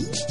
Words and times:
Thank 0.00 0.16
you. 0.16 0.29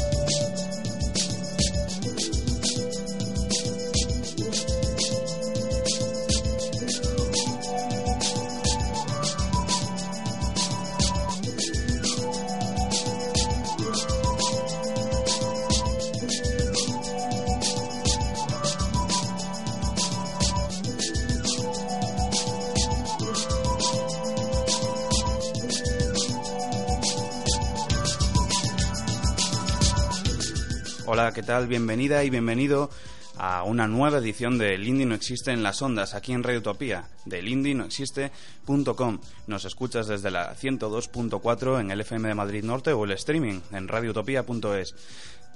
¿Qué 31.40 31.46
tal? 31.46 31.68
Bienvenida 31.68 32.26
y 32.26 32.30
bienvenido 32.30 32.90
a 33.38 33.64
una 33.64 33.88
nueva 33.88 34.18
edición 34.18 34.58
de 34.58 34.76
El 34.76 34.86
Indie 34.86 35.06
No 35.06 35.16
Existe 35.16 35.52
en 35.52 35.64
las 35.64 35.82
ondas, 35.82 36.14
aquí 36.14 36.34
en 36.34 36.44
Radio 36.44 36.60
Utopía, 36.60 37.08
del 37.24 37.48
indienoexiste.com. 37.48 39.20
Nos 39.48 39.64
escuchas 39.64 40.08
desde 40.08 40.32
la 40.32 40.54
102.4 40.54 41.80
en 41.80 41.92
el 41.92 42.02
FM 42.02 42.28
de 42.28 42.36
Madrid 42.36 42.66
Norte 42.66 42.92
o 42.92 43.06
el 43.06 43.12
streaming 43.12 43.62
en 43.72 43.88
radioutopía.es. 43.88 44.94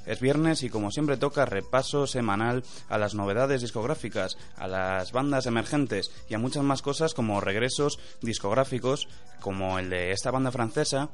Es 0.06 0.20
viernes 0.22 0.64
y 0.64 0.70
como 0.70 0.90
siempre 0.90 1.18
toca 1.18 1.46
repaso 1.46 2.08
semanal 2.08 2.64
a 2.88 2.98
las 2.98 3.14
novedades 3.14 3.60
discográficas, 3.60 4.38
a 4.56 4.70
las 4.70 5.12
bandas 5.12 5.48
emergentes 5.48 6.12
y 6.30 6.34
a 6.34 6.40
muchas 6.40 6.64
más 6.64 6.82
cosas 6.82 7.14
como 7.14 7.42
regresos 7.42 8.00
discográficos 8.22 9.10
como 9.42 9.80
el 9.80 9.90
de 9.90 10.12
esta 10.12 10.32
banda 10.32 10.52
francesa 10.52 11.10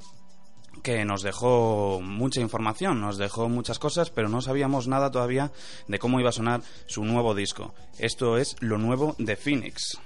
que 0.81 1.05
nos 1.05 1.22
dejó 1.22 2.02
mucha 2.02 2.41
información, 2.41 3.02
nos 3.02 3.17
dejó 3.17 3.49
muchas 3.49 3.80
cosas, 3.80 4.09
pero 4.09 4.30
no 4.30 4.41
sabíamos 4.41 4.88
nada 4.88 5.11
todavía 5.11 5.52
de 5.88 5.99
cómo 5.99 6.19
iba 6.19 6.30
a 6.30 6.33
sonar 6.33 6.61
su 6.85 7.03
nuevo 7.03 7.35
disco. 7.35 7.73
Esto 7.97 8.38
es 8.38 8.55
lo 8.59 8.77
nuevo 8.77 9.16
de 9.17 9.35
Phoenix. 9.35 10.00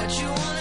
what 0.00 0.18
you 0.18 0.28
want 0.28 0.59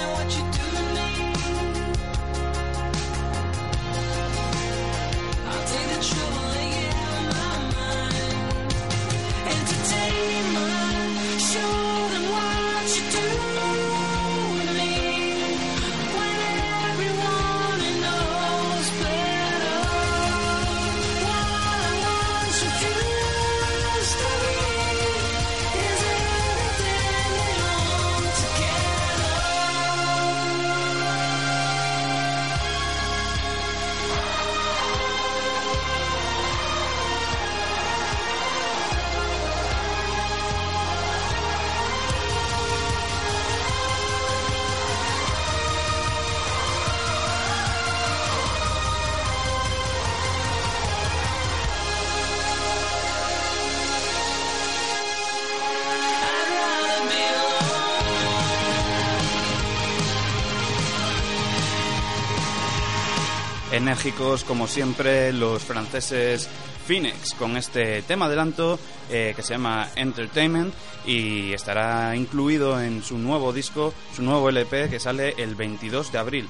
enérgicos 63.80 64.44
como 64.44 64.68
siempre 64.68 65.32
los 65.32 65.64
franceses 65.64 66.50
Phoenix 66.86 67.34
con 67.34 67.56
este 67.56 68.02
tema 68.02 68.26
adelanto 68.26 68.78
eh, 69.10 69.32
que 69.36 69.42
se 69.42 69.54
llama 69.54 69.88
Entertainment 69.96 70.74
y 71.06 71.54
estará 71.54 72.14
incluido 72.16 72.82
en 72.82 73.02
su 73.02 73.18
nuevo 73.18 73.54
disco, 73.54 73.94
su 74.14 74.22
nuevo 74.22 74.50
LP 74.50 74.90
que 74.90 75.00
sale 75.00 75.34
el 75.38 75.56
22 75.56 76.12
de 76.12 76.18
abril. 76.18 76.50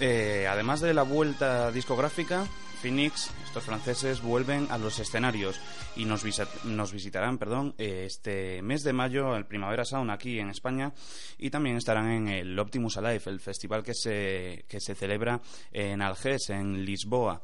Eh, 0.00 0.46
además 0.50 0.80
de 0.80 0.94
la 0.94 1.02
vuelta 1.02 1.70
discográfica, 1.70 2.46
Phoenix, 2.80 3.30
estos 3.54 3.66
franceses, 3.66 4.20
vuelven 4.20 4.66
a 4.68 4.78
los 4.78 4.98
escenarios 4.98 5.60
y 5.94 6.06
nos, 6.06 6.24
nos 6.64 6.92
visitarán 6.92 7.38
perdón, 7.38 7.72
este 7.78 8.60
mes 8.62 8.82
de 8.82 8.92
mayo 8.92 9.36
el 9.36 9.46
Primavera 9.46 9.84
Sound 9.84 10.10
aquí 10.10 10.40
en 10.40 10.50
España 10.50 10.92
y 11.38 11.50
también 11.50 11.76
estarán 11.76 12.10
en 12.10 12.26
el 12.26 12.58
Optimus 12.58 12.96
Alive, 12.96 13.22
el 13.26 13.38
festival 13.38 13.84
que 13.84 13.94
se, 13.94 14.64
que 14.66 14.80
se 14.80 14.96
celebra 14.96 15.40
en 15.70 16.02
Algés, 16.02 16.50
en 16.50 16.84
Lisboa, 16.84 17.40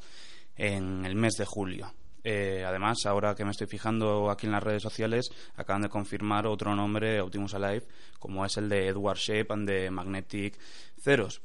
en 0.57 1.05
el 1.05 1.15
mes 1.15 1.35
de 1.35 1.45
julio. 1.45 1.93
Eh, 2.25 2.65
además, 2.67 3.05
ahora 3.05 3.33
que 3.33 3.45
me 3.45 3.51
estoy 3.51 3.67
fijando 3.67 4.29
aquí 4.29 4.47
en 4.47 4.51
las 4.51 4.63
redes 4.63 4.83
sociales, 4.83 5.31
acaban 5.55 5.83
de 5.83 5.87
confirmar 5.87 6.45
otro 6.45 6.75
nombre, 6.75 7.21
Optimus 7.21 7.53
Alive, 7.53 7.87
como 8.19 8.45
es 8.45 8.57
el 8.57 8.67
de 8.67 8.87
Edward 8.87 9.17
Shape 9.17 9.53
and 9.53 9.65
the 9.65 9.89
Magnetic 9.89 10.59
Zeros. 10.99 11.41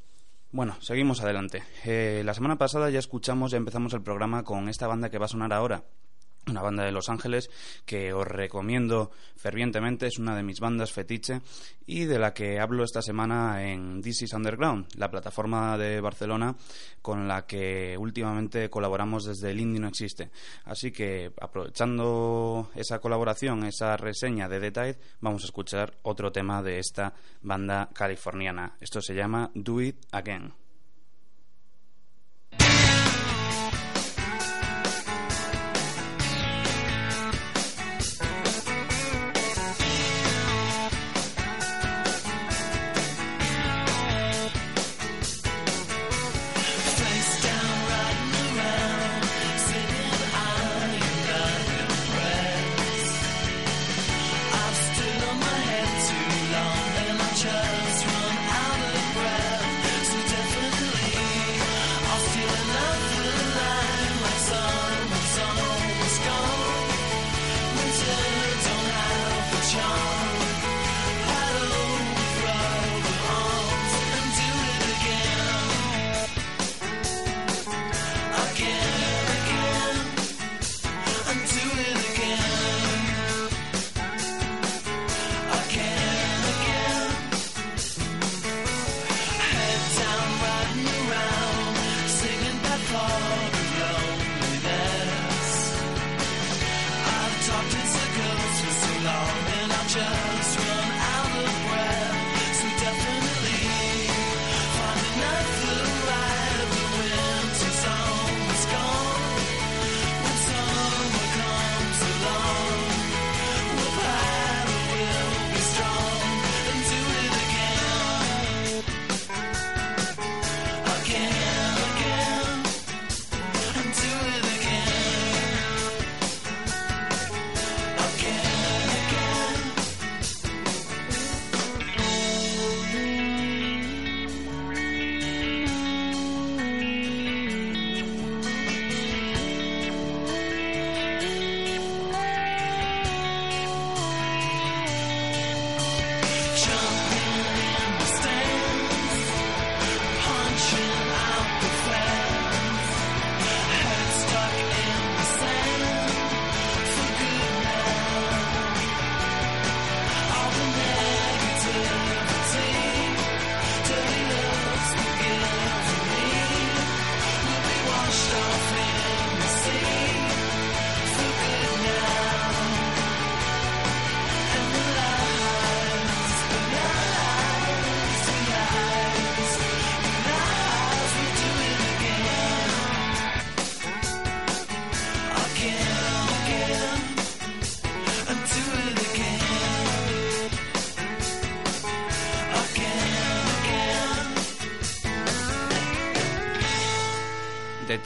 Bueno, 0.56 0.74
seguimos 0.80 1.20
adelante. 1.20 1.64
Eh, 1.84 2.22
la 2.24 2.32
semana 2.32 2.56
pasada 2.56 2.88
ya 2.88 2.98
escuchamos, 2.98 3.50
ya 3.50 3.58
empezamos 3.58 3.92
el 3.92 4.00
programa 4.00 4.42
con 4.42 4.70
esta 4.70 4.86
banda 4.86 5.10
que 5.10 5.18
va 5.18 5.26
a 5.26 5.28
sonar 5.28 5.52
ahora, 5.52 5.84
una 6.48 6.62
banda 6.62 6.84
de 6.84 6.92
Los 6.92 7.08
Ángeles 7.08 7.50
que 7.84 8.12
os 8.12 8.26
recomiendo 8.26 9.10
fervientemente, 9.36 10.06
es 10.06 10.18
una 10.18 10.36
de 10.36 10.42
mis 10.42 10.60
bandas 10.60 10.92
fetiche 10.92 11.40
y 11.86 12.04
de 12.04 12.18
la 12.18 12.32
que 12.32 12.60
hablo 12.60 12.84
esta 12.84 13.02
semana 13.02 13.64
en 13.64 14.00
This 14.00 14.22
is 14.22 14.32
Underground, 14.32 14.86
la 14.96 15.10
plataforma 15.10 15.76
de 15.76 16.00
Barcelona 16.00 16.54
con 17.02 17.26
la 17.26 17.46
que 17.46 17.96
últimamente 17.98 18.70
colaboramos 18.70 19.24
desde 19.24 19.50
el 19.50 19.60
Indie 19.60 19.80
No 19.80 19.88
Existe. 19.88 20.30
Así 20.64 20.92
que 20.92 21.32
aprovechando 21.40 22.70
esa 22.74 23.00
colaboración, 23.00 23.64
esa 23.64 23.96
reseña 23.96 24.48
de 24.48 24.60
Detail, 24.60 24.96
vamos 25.20 25.42
a 25.42 25.46
escuchar 25.46 25.94
otro 26.02 26.30
tema 26.30 26.62
de 26.62 26.78
esta 26.78 27.12
banda 27.42 27.88
californiana. 27.92 28.76
Esto 28.80 29.00
se 29.00 29.14
llama 29.14 29.50
Do 29.54 29.80
It 29.80 29.96
Again. 30.12 30.52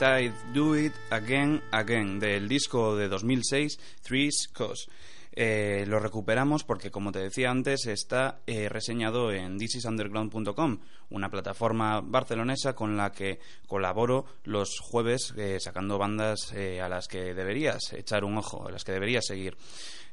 Do 0.01 0.79
It 0.79 0.95
Again 1.11 1.61
Again 1.73 2.19
del 2.19 2.49
disco 2.49 2.97
de 2.97 3.07
2006 3.07 3.79
Three's 4.03 4.49
Cause. 4.51 4.89
Eh, 5.33 5.85
lo 5.87 6.01
recuperamos 6.01 6.65
porque, 6.65 6.91
como 6.91 7.13
te 7.13 7.19
decía 7.19 7.51
antes, 7.51 7.85
está 7.85 8.41
eh, 8.47 8.71
reseñado 8.71 9.31
en 9.31 9.59
thisisunderground.com, 9.59 10.79
una 11.11 11.31
plataforma 11.31 12.01
barcelonesa 12.01 12.73
con 12.73 12.97
la 12.97 13.13
que 13.13 13.41
colaboro 13.67 14.25
los 14.45 14.79
jueves 14.81 15.35
eh, 15.37 15.59
sacando 15.61 15.99
bandas 15.99 16.55
a 16.83 16.89
las 16.89 17.07
que 17.07 17.35
deberías 17.35 17.93
echar 17.93 18.25
un 18.25 18.39
ojo, 18.39 18.67
a 18.67 18.71
las 18.71 18.85
que 18.85 18.93
deberías 18.93 19.27
seguir. 19.27 19.59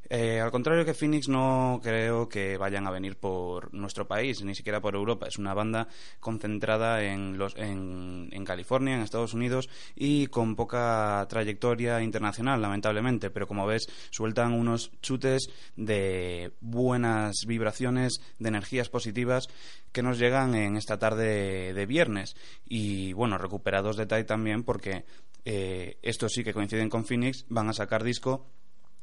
Eh, 0.09 0.39
al 0.39 0.51
contrario 0.51 0.85
que 0.85 0.93
Phoenix, 0.93 1.27
no 1.27 1.81
creo 1.83 2.29
que 2.29 2.57
vayan 2.57 2.87
a 2.87 2.91
venir 2.91 3.17
por 3.17 3.73
nuestro 3.73 4.07
país, 4.07 4.41
ni 4.41 4.55
siquiera 4.55 4.79
por 4.79 4.95
Europa. 4.95 5.27
Es 5.27 5.37
una 5.37 5.53
banda 5.53 5.87
concentrada 6.19 7.03
en, 7.03 7.37
los, 7.37 7.55
en, 7.57 8.29
California, 8.45 8.95
en 8.95 9.01
Estados 9.01 9.33
Unidos 9.33 9.69
y 9.95 10.27
con 10.27 10.55
poca 10.55 11.25
trayectoria 11.27 12.01
internacional, 12.01 12.61
lamentablemente. 12.61 13.29
Pero 13.29 13.47
como 13.47 13.67
ves, 13.67 13.87
sueltan 14.09 14.53
unos 14.53 14.91
chutes 15.01 15.49
de 15.75 16.53
buenas 16.61 17.45
vibraciones, 17.45 18.21
de 18.39 18.47
energías 18.47 18.89
positivas 18.89 19.49
que 19.91 20.03
nos 20.03 20.19
llegan 20.19 20.55
en 20.55 20.77
esta 20.77 20.97
tarde 20.99 21.73
de 21.73 21.85
viernes. 21.85 22.35
Y 22.65 23.11
bueno, 23.13 23.37
recuperados 23.37 23.97
de 23.97 24.05
Tai 24.05 24.23
también 24.23 24.63
porque 24.63 25.03
eh, 25.43 25.97
estos 26.01 26.31
sí 26.31 26.43
que 26.43 26.53
coinciden 26.53 26.89
con 26.89 27.05
Phoenix, 27.05 27.45
van 27.49 27.69
a 27.69 27.73
sacar 27.73 28.03
disco 28.03 28.47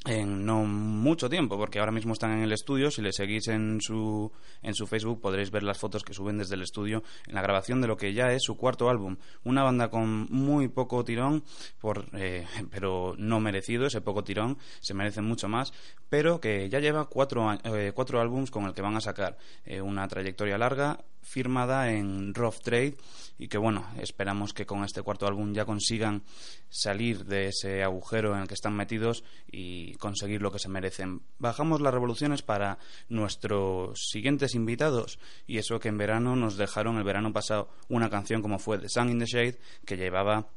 en 0.04 0.44
no 0.44 0.64
mucho 0.64 1.30
tiempo, 1.30 1.56
porque 1.56 1.78
ahora 1.78 1.92
mismo 1.92 2.12
están 2.12 2.32
en 2.32 2.42
el 2.42 2.52
estudio. 2.52 2.90
Si 2.90 3.00
le 3.00 3.12
seguís 3.12 3.48
en 3.48 3.80
su, 3.80 4.30
en 4.62 4.74
su 4.74 4.86
Facebook 4.86 5.20
podréis 5.20 5.50
ver 5.50 5.62
las 5.62 5.78
fotos 5.78 6.02
que 6.02 6.12
suben 6.12 6.38
desde 6.38 6.54
el 6.54 6.62
estudio 6.62 7.02
en 7.26 7.34
la 7.34 7.42
grabación 7.42 7.80
de 7.80 7.88
lo 7.88 7.96
que 7.96 8.12
ya 8.12 8.32
es 8.32 8.42
su 8.42 8.56
cuarto 8.56 8.90
álbum. 8.90 9.16
Una 9.44 9.62
banda 9.62 9.88
con 9.88 10.26
muy 10.30 10.68
poco 10.68 11.04
tirón, 11.04 11.44
por, 11.80 12.06
eh, 12.12 12.46
pero 12.70 13.14
no 13.18 13.40
merecido 13.40 13.86
ese 13.86 14.00
poco 14.00 14.24
tirón, 14.24 14.58
se 14.80 14.94
merecen 14.94 15.24
mucho 15.24 15.48
más, 15.48 15.72
pero 16.08 16.40
que 16.40 16.68
ya 16.68 16.80
lleva 16.80 17.06
cuatro, 17.06 17.52
eh, 17.64 17.92
cuatro 17.94 18.20
álbums 18.20 18.50
con 18.50 18.64
el 18.66 18.74
que 18.74 18.82
van 18.82 18.96
a 18.96 19.00
sacar 19.00 19.38
eh, 19.64 19.80
una 19.80 20.06
trayectoria 20.06 20.58
larga 20.58 20.98
firmada 21.24 21.90
en 21.90 22.34
Rough 22.34 22.60
Trade 22.62 22.96
y 23.38 23.48
que 23.48 23.58
bueno, 23.58 23.86
esperamos 23.98 24.52
que 24.52 24.66
con 24.66 24.84
este 24.84 25.02
cuarto 25.02 25.26
álbum 25.26 25.52
ya 25.52 25.64
consigan 25.64 26.22
salir 26.68 27.24
de 27.24 27.48
ese 27.48 27.82
agujero 27.82 28.34
en 28.34 28.42
el 28.42 28.48
que 28.48 28.54
están 28.54 28.76
metidos 28.76 29.24
y 29.50 29.94
conseguir 29.94 30.42
lo 30.42 30.52
que 30.52 30.58
se 30.58 30.68
merecen. 30.68 31.22
Bajamos 31.38 31.80
las 31.80 31.92
revoluciones 31.92 32.42
para 32.42 32.78
nuestros 33.08 34.08
siguientes 34.10 34.54
invitados 34.54 35.18
y 35.46 35.58
eso 35.58 35.80
que 35.80 35.88
en 35.88 35.98
verano 35.98 36.36
nos 36.36 36.56
dejaron 36.56 36.98
el 36.98 37.04
verano 37.04 37.32
pasado 37.32 37.70
una 37.88 38.10
canción 38.10 38.42
como 38.42 38.58
fue 38.58 38.78
The 38.78 38.88
Sun 38.88 39.10
in 39.10 39.18
the 39.18 39.26
Shade 39.26 39.58
que 39.84 39.96
llevaba 39.96 40.48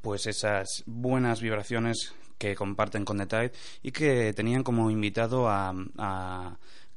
pues 0.00 0.26
esas 0.26 0.82
buenas 0.86 1.40
vibraciones 1.40 2.14
que 2.38 2.54
comparten 2.54 3.04
con 3.04 3.18
The 3.18 3.26
Tide 3.26 3.52
y 3.82 3.90
que 3.90 4.32
tenían 4.32 4.62
como 4.62 4.90
invitado 4.90 5.48
a, 5.48 5.74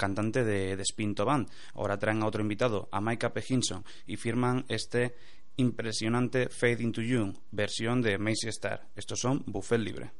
cantante 0.02 0.44
de, 0.44 0.76
de, 0.76 0.84
Spinto 0.84 1.26
Band. 1.26 1.48
Ahora 1.76 2.00
traen 2.00 2.24
a 2.24 2.26
otro 2.26 2.42
invitado, 2.42 2.90
a 2.92 3.00
Micah 3.00 3.32
P. 3.32 3.44
Hinson, 3.48 3.86
y 4.08 4.18
firman 4.18 4.66
este 4.68 5.16
impresionante 5.58 6.50
Fade 6.50 6.82
into 6.82 7.02
You, 7.02 7.34
versión 7.52 8.02
de 8.02 8.18
Macy 8.18 8.48
Star. 8.48 8.88
Estos 8.96 9.20
son 9.20 9.44
Buffet 9.46 9.78
Libre. 9.78 10.12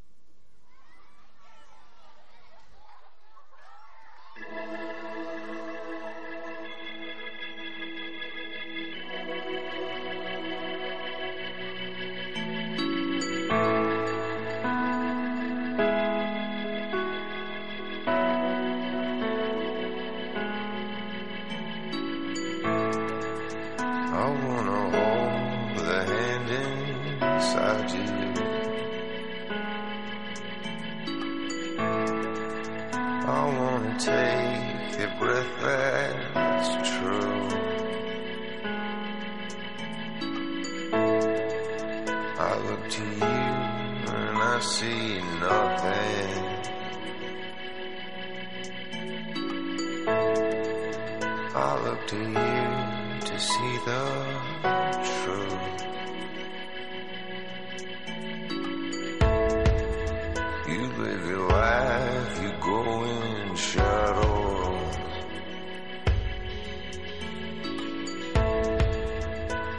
growing 62.72 63.56
shadows. 63.56 64.96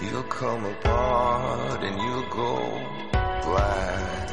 You'll 0.02 0.30
come 0.40 0.64
apart 0.66 1.82
and 1.88 1.96
you'll 2.02 2.30
go 2.42 2.52
black. 3.46 4.28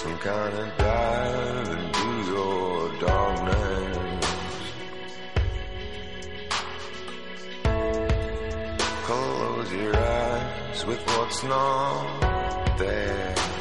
Some 0.00 0.18
kind 0.18 0.54
of 0.62 0.68
dive 0.76 1.68
into 1.78 2.10
your 2.32 2.74
darkness. 3.06 3.98
Close 9.06 9.72
your 9.72 9.96
eyes 9.96 10.86
with 10.86 11.02
what's 11.06 11.42
not 11.44 12.78
there. 12.78 13.51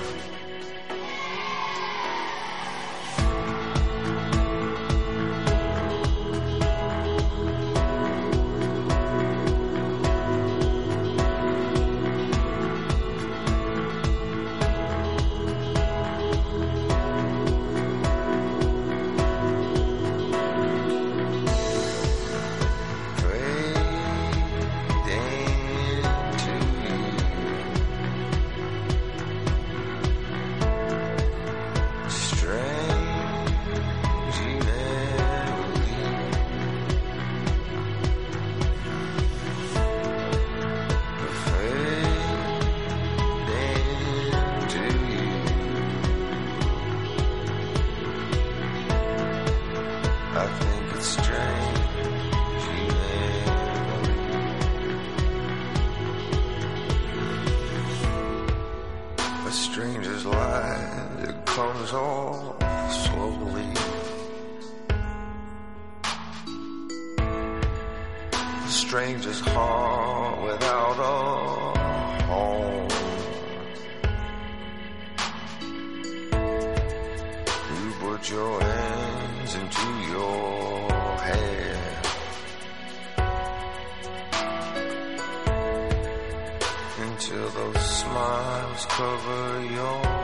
smiles 88.12 88.86
cover 88.88 89.62
your 89.72 90.21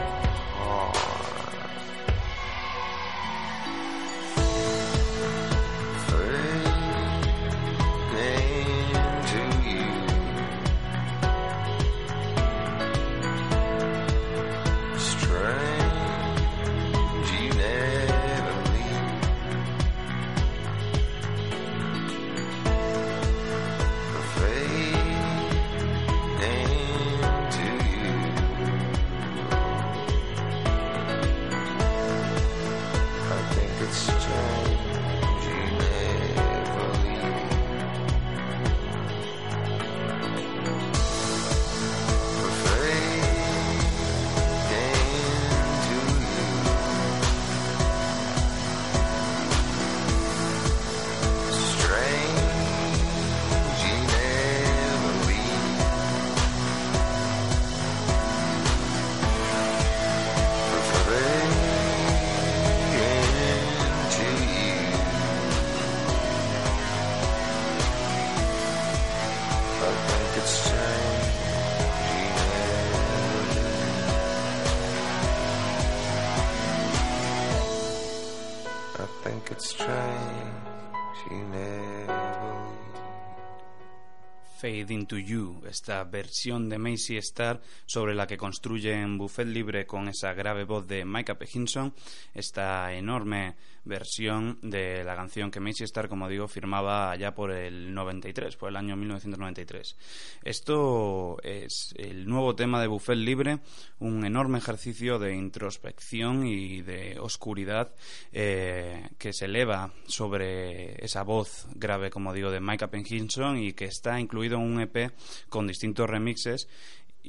Into 84.92 85.18
You, 85.18 85.62
esta 85.68 86.04
versión 86.04 86.70
de 86.70 86.78
Macy 86.78 87.18
Star 87.18 87.62
sobre 87.86 88.16
la 88.16 88.28
que 88.28 88.38
construyen 88.38 89.18
Buffet 89.18 89.48
Libre 89.48 89.86
con 89.86 90.08
esa 90.08 90.34
grave 90.34 90.64
voz 90.64 90.88
de 90.88 91.06
Micah 91.06 91.38
Hinson, 91.54 91.94
esta 92.34 92.94
enorme 92.94 93.56
versión 93.88 94.60
de 94.62 95.04
la 95.04 95.16
canción 95.16 95.50
que 95.50 95.60
Macy 95.60 95.86
Star, 95.86 96.10
como 96.10 96.28
digo, 96.28 96.48
firmaba 96.48 97.12
allá 97.12 97.34
por 97.34 97.52
el 97.52 97.94
93, 97.94 98.56
por 98.58 98.70
el 98.70 98.76
año 98.76 98.96
1993. 98.96 99.96
Esto 100.44 101.38
es 101.44 101.94
el 101.98 102.28
nuevo 102.28 102.56
tema 102.56 102.82
de 102.82 102.88
Buffet 102.88 103.18
Libre, 103.18 103.60
un 104.00 104.26
enorme 104.26 104.60
ejercicio 104.60 105.20
de 105.20 105.36
introspección 105.36 106.46
y 106.46 106.82
de 106.82 107.18
oscuridad 107.20 107.94
eh, 108.32 109.10
que 109.18 109.34
se 109.34 109.46
eleva 109.46 109.94
sobre 110.06 111.04
esa 111.04 111.24
voz 111.24 111.68
grave, 111.76 112.10
como 112.10 112.34
digo, 112.34 112.52
de 112.52 112.60
Micah 112.60 112.90
Hinson 112.92 113.58
y 113.58 113.74
que 113.74 113.86
está 113.86 114.20
incluido 114.20 114.58
en 114.58 114.64
un 114.64 114.77
EP 114.82 115.12
con 115.50 115.68
distintos 115.68 116.10
remixes 116.10 116.68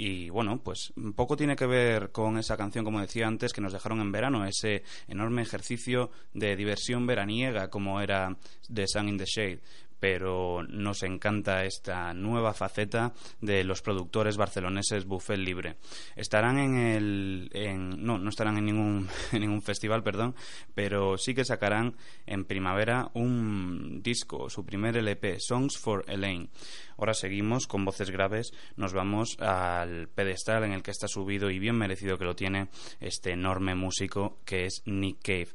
y 0.01 0.31
bueno, 0.31 0.61
pues 0.63 0.93
poco 1.17 1.37
tiene 1.37 1.57
que 1.57 1.67
ver 1.67 2.13
con 2.13 2.39
esa 2.39 2.57
canción, 2.57 2.85
como 2.85 3.01
decía 3.01 3.27
antes, 3.27 3.53
que 3.53 3.61
nos 3.61 3.73
dejaron 3.73 4.01
en 4.01 4.13
verano, 4.13 4.45
ese 4.45 4.85
enorme 5.09 5.43
ejercicio 5.43 6.13
de 6.33 6.55
diversión 6.55 7.05
veraniega 7.05 7.69
como 7.69 8.01
era 8.01 8.37
The 8.73 8.87
Sun 8.87 9.09
in 9.09 9.19
the 9.19 9.25
Shade 9.27 9.61
pero 10.01 10.63
nos 10.69 11.03
encanta 11.03 11.65
esta 11.65 12.15
nueva 12.15 12.55
faceta 12.55 13.13
de 13.41 13.65
los 13.65 13.83
productores 13.83 14.37
barceloneses 14.37 15.05
Buffet 15.05 15.39
Libre. 15.39 15.77
Estarán 16.17 16.59
en 16.59 16.77
el 16.77 17.51
en, 17.53 18.05
no, 18.05 18.19
no 18.19 18.31
estarán 18.31 18.59
en 18.59 18.67
ningún 18.67 19.09
en 19.33 19.41
ningún 19.41 19.63
festival, 19.63 20.03
perdón, 20.03 20.35
pero 20.75 21.19
sí 21.19 21.35
que 21.35 21.45
sacarán 21.45 21.97
en 22.27 22.45
primavera 22.45 23.11
un 23.15 24.01
disco, 24.03 24.49
su 24.51 24.65
primer 24.65 24.97
LP, 24.97 25.39
Songs 25.41 25.79
for 25.79 26.05
Elaine. 26.09 26.49
Ahora 26.97 27.15
seguimos 27.15 27.67
con 27.67 27.85
voces 27.85 28.11
graves, 28.11 28.53
nos 28.77 28.93
vamos 28.93 29.37
al 29.39 30.09
pedestal 30.09 30.65
en 30.65 30.73
el 30.73 30.83
que 30.83 30.91
está 30.91 31.07
subido 31.07 31.51
y 31.51 31.59
bien 31.59 31.77
merecido 31.77 32.19
que 32.19 32.25
lo 32.25 32.35
tiene 32.35 32.69
este 33.01 33.33
enorme 33.33 33.75
músico 33.75 34.39
que 34.45 34.67
es 34.67 34.83
Nick 34.85 35.23
Cave 35.23 35.49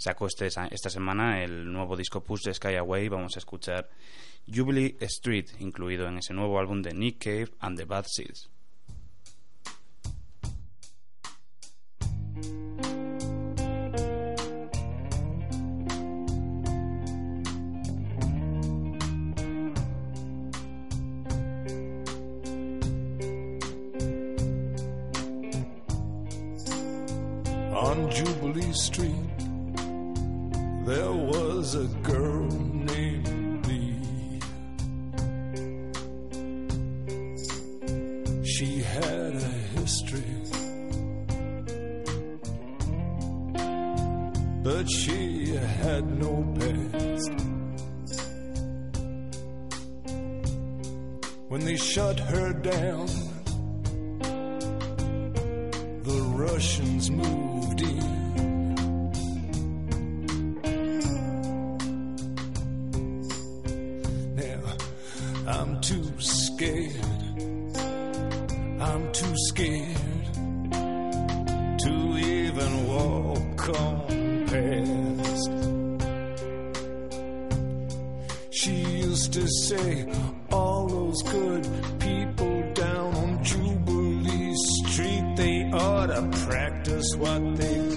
sacó 0.00 0.26
este, 0.26 0.46
esta 0.46 0.88
semana 0.88 1.44
el 1.44 1.70
nuevo 1.70 1.94
disco 1.94 2.22
Push 2.22 2.44
the 2.44 2.54
Sky 2.54 2.76
Away. 2.76 3.08
Vamos 3.08 3.36
a 3.36 3.38
escuchar 3.38 3.90
Jubilee 4.46 4.96
Street, 5.00 5.46
incluido 5.58 6.08
en 6.08 6.18
ese 6.18 6.32
nuevo 6.32 6.58
álbum 6.58 6.80
de 6.80 6.94
Nick 6.94 7.22
Cave 7.22 7.50
and 7.60 7.76
the 7.76 7.84
Bad 7.84 8.06
Seeds. 8.08 8.48
She 78.50 78.72
used 78.72 79.32
to 79.32 79.46
say, 79.48 80.06
All 80.50 80.86
those 80.86 81.22
good 81.22 81.68
people 81.98 82.72
down 82.74 83.14
on 83.14 83.44
Jubilee 83.44 84.54
Street, 84.54 85.36
they 85.36 85.70
ought 85.72 86.06
to 86.06 86.28
practice 86.46 87.14
what 87.16 87.56
they 87.56 87.89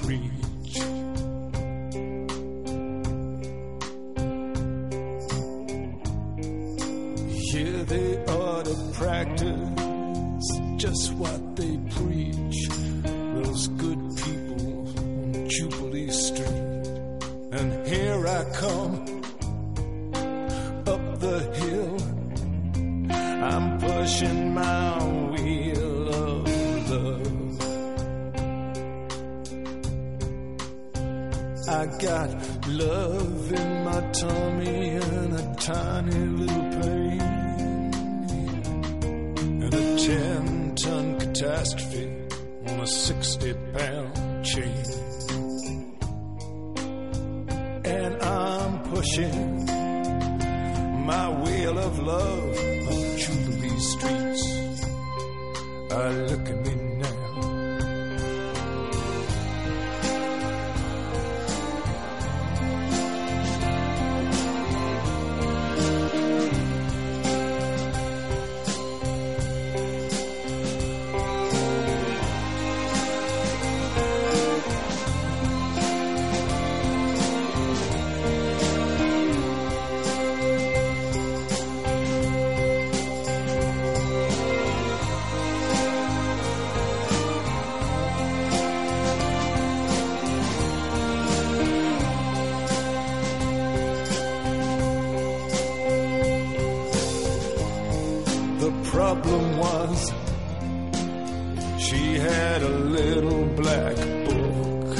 black 103.63 103.95
book. 104.25 104.97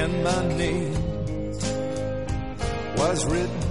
And 0.00 0.12
my 0.24 0.42
name 0.62 0.94
was 2.96 3.24
written 3.26 3.62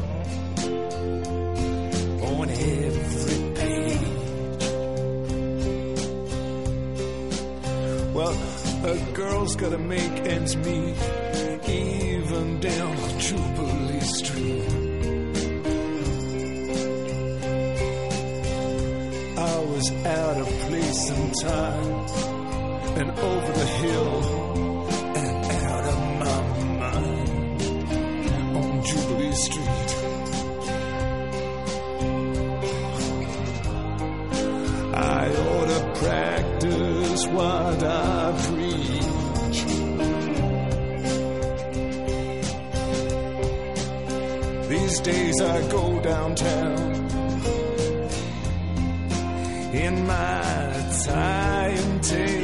on 2.24 2.50
every 2.50 3.40
page. 3.60 4.00
Well, 8.14 8.36
a 8.86 8.98
girl's 9.14 9.56
gotta 9.58 9.78
make 9.78 10.12
ends 10.26 10.56
meet. 10.56 10.89
And 21.44 21.52
time, 21.52 22.98
and 22.98 23.20
over 23.20 23.52
the 23.54 23.66
hill 23.66 24.24
and 25.16 25.46
out 25.66 25.86
of 25.86 26.00
my 26.20 26.42
mind 26.80 27.30
on 28.58 28.84
Jubilee 28.84 29.34
Street. 29.34 29.90
I 34.96 35.30
ought 35.30 35.68
to 35.68 35.82
practice 36.00 37.28
what 37.28 37.84
I 37.84 38.32
preach. 38.48 39.00
These 44.70 45.00
days 45.02 45.42
I 45.42 45.62
go 45.70 46.00
downtown 46.02 47.00
in 49.74 50.06
my 50.06 50.60
tie 51.06 51.29
and 52.02 52.39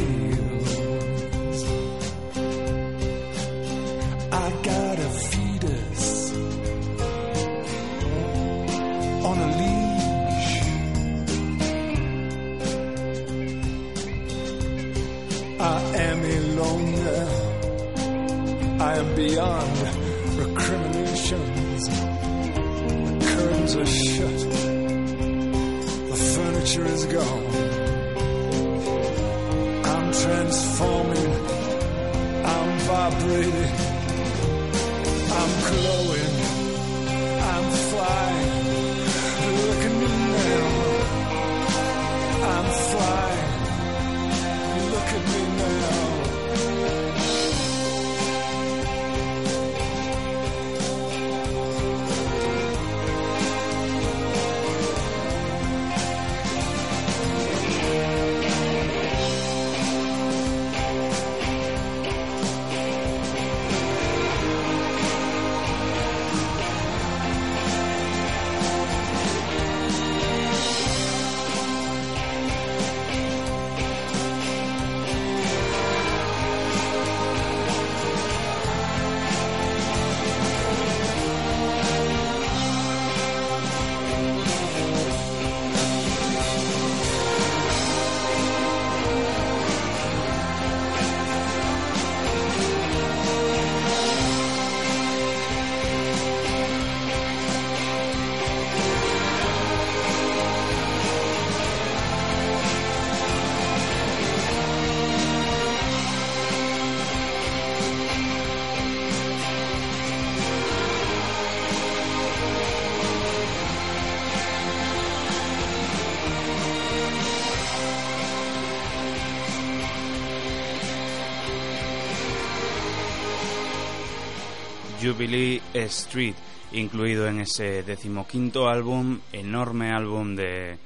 Jubilee 125.15 125.62
Street, 125.73 126.36
incluido 126.73 127.25
en 127.28 127.39
ese 127.39 127.84
decimoquinto 127.84 128.67
álbum, 128.67 129.21
enorme 129.32 129.91
álbum 129.91 130.36
de 130.36 130.78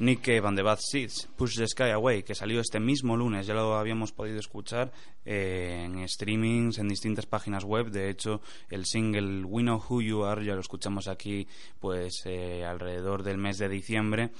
Nick 0.00 0.22
Cave 0.22 0.48
and 0.48 0.56
the 0.56 0.64
Bad 0.64 0.80
Seeds, 0.80 1.28
Push 1.36 1.58
the 1.58 1.68
Sky 1.68 1.90
Away, 1.90 2.24
que 2.24 2.34
salió 2.34 2.60
este 2.60 2.80
mismo 2.80 3.16
lunes, 3.16 3.46
ya 3.46 3.54
lo 3.54 3.76
habíamos 3.76 4.10
podido 4.10 4.40
escuchar 4.40 4.90
eh, 5.24 5.84
en 5.84 6.08
streamings, 6.08 6.78
en 6.78 6.88
distintas 6.88 7.26
páginas 7.26 7.62
web, 7.62 7.90
de 7.90 8.10
hecho 8.10 8.40
el 8.68 8.84
single 8.84 9.44
We 9.44 9.62
Know 9.62 9.80
Who 9.88 10.02
You 10.02 10.24
Are 10.24 10.44
ya 10.44 10.54
lo 10.54 10.60
escuchamos 10.60 11.06
aquí 11.06 11.46
pues 11.78 12.22
eh, 12.24 12.64
alrededor 12.64 13.22
del 13.22 13.38
mes 13.38 13.58
de 13.58 13.68
diciembre. 13.68 14.30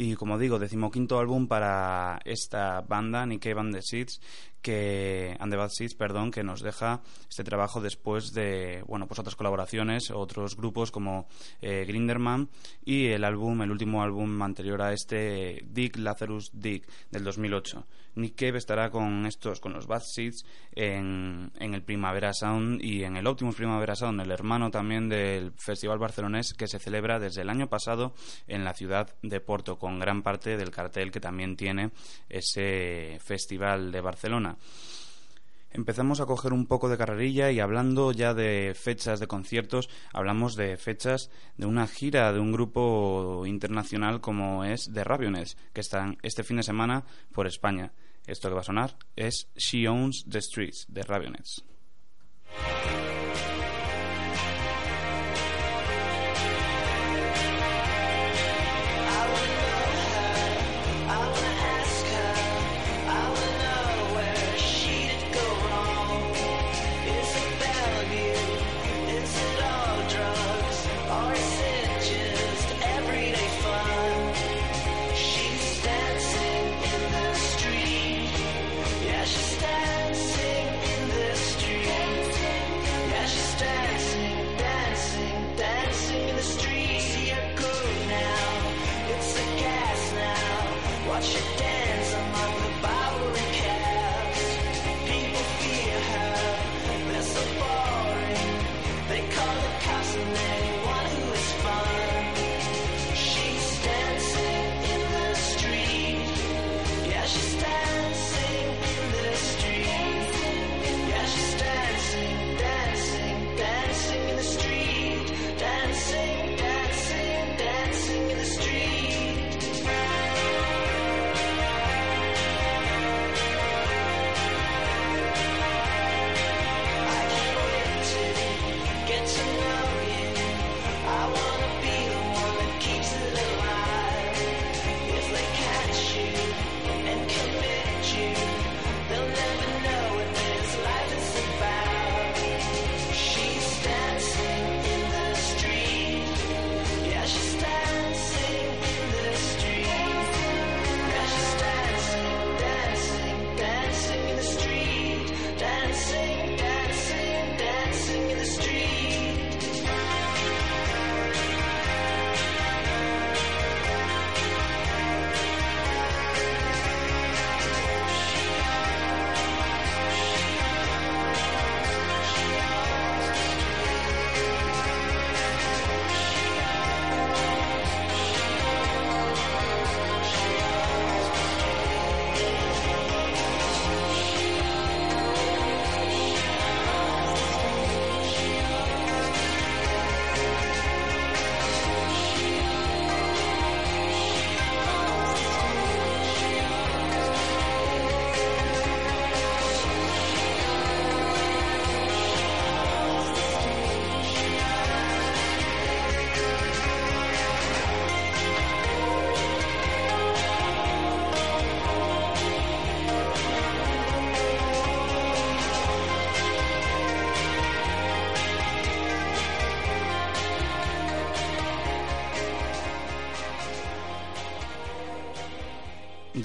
Y 0.00 0.14
como 0.14 0.38
digo, 0.38 0.60
decimoquinto 0.60 1.18
álbum 1.18 1.48
para 1.48 2.20
esta 2.24 2.82
banda, 2.82 3.26
Nick 3.26 3.42
Cave 3.42 3.60
and 3.60 3.74
the 3.74 3.82
Seeds, 3.82 4.20
que 4.62 5.36
and 5.38 5.52
the 5.52 5.56
Bad 5.56 5.70
Seeds, 5.70 5.94
perdón, 5.94 6.30
que 6.30 6.42
nos 6.42 6.62
deja 6.62 7.00
este 7.28 7.44
trabajo 7.44 7.80
después 7.80 8.32
de 8.32 8.82
bueno 8.86 9.06
pues 9.06 9.18
otras 9.20 9.36
colaboraciones, 9.36 10.10
otros 10.10 10.56
grupos 10.56 10.90
como 10.90 11.28
eh, 11.60 11.84
Grinderman 11.86 12.48
y 12.84 13.06
el 13.06 13.24
álbum, 13.24 13.62
el 13.62 13.70
último 13.70 14.02
álbum 14.02 14.40
anterior 14.42 14.82
a 14.82 14.92
este, 14.92 15.64
Dick 15.68 15.96
Lazarus 15.96 16.50
Dick 16.52 16.88
del 17.10 17.24
2008. 17.24 17.86
Nick 18.16 18.34
Cave 18.34 18.58
estará 18.58 18.90
con 18.90 19.26
estos, 19.26 19.60
con 19.60 19.72
los 19.72 19.86
Bad 19.86 20.02
Seeds 20.02 20.44
en, 20.72 21.52
en 21.58 21.74
el 21.74 21.82
Primavera 21.82 22.32
Sound 22.32 22.82
y 22.82 23.04
en 23.04 23.16
el 23.16 23.26
Optimus 23.26 23.54
Primavera 23.54 23.94
Sound, 23.94 24.20
el 24.20 24.32
hermano 24.32 24.70
también 24.70 25.08
del 25.08 25.52
Festival 25.52 25.98
Barcelonés 25.98 26.52
que 26.52 26.66
se 26.66 26.80
celebra 26.80 27.20
desde 27.20 27.42
el 27.42 27.50
año 27.50 27.68
pasado 27.68 28.14
en 28.48 28.64
la 28.64 28.74
ciudad 28.74 29.14
de 29.22 29.40
Porto, 29.40 29.78
con 29.78 29.98
gran 29.98 30.22
parte 30.22 30.56
del 30.56 30.70
cartel 30.70 31.12
que 31.12 31.20
también 31.20 31.56
tiene 31.56 31.90
ese 32.28 33.18
festival 33.20 33.92
de 33.92 34.00
Barcelona. 34.00 34.47
Empezamos 35.70 36.20
a 36.20 36.26
coger 36.26 36.52
un 36.54 36.66
poco 36.66 36.88
de 36.88 36.96
carrerilla 36.96 37.50
y 37.50 37.60
hablando 37.60 38.10
ya 38.12 38.32
de 38.32 38.74
fechas 38.74 39.20
de 39.20 39.26
conciertos, 39.26 39.90
hablamos 40.12 40.56
de 40.56 40.76
fechas 40.78 41.30
de 41.56 41.66
una 41.66 41.86
gira 41.86 42.32
de 42.32 42.40
un 42.40 42.52
grupo 42.52 43.44
internacional 43.46 44.20
como 44.20 44.64
es 44.64 44.90
The 44.92 45.04
Raviones, 45.04 45.58
que 45.74 45.82
están 45.82 46.16
este 46.22 46.42
fin 46.42 46.56
de 46.56 46.62
semana 46.62 47.04
por 47.32 47.46
España. 47.46 47.92
Esto 48.26 48.48
que 48.48 48.54
va 48.54 48.60
a 48.60 48.64
sonar 48.64 48.96
es 49.14 49.48
She 49.56 49.86
Owns 49.88 50.24
the 50.28 50.40
Streets 50.40 50.86
de 50.88 51.02
Raviones. 51.02 51.64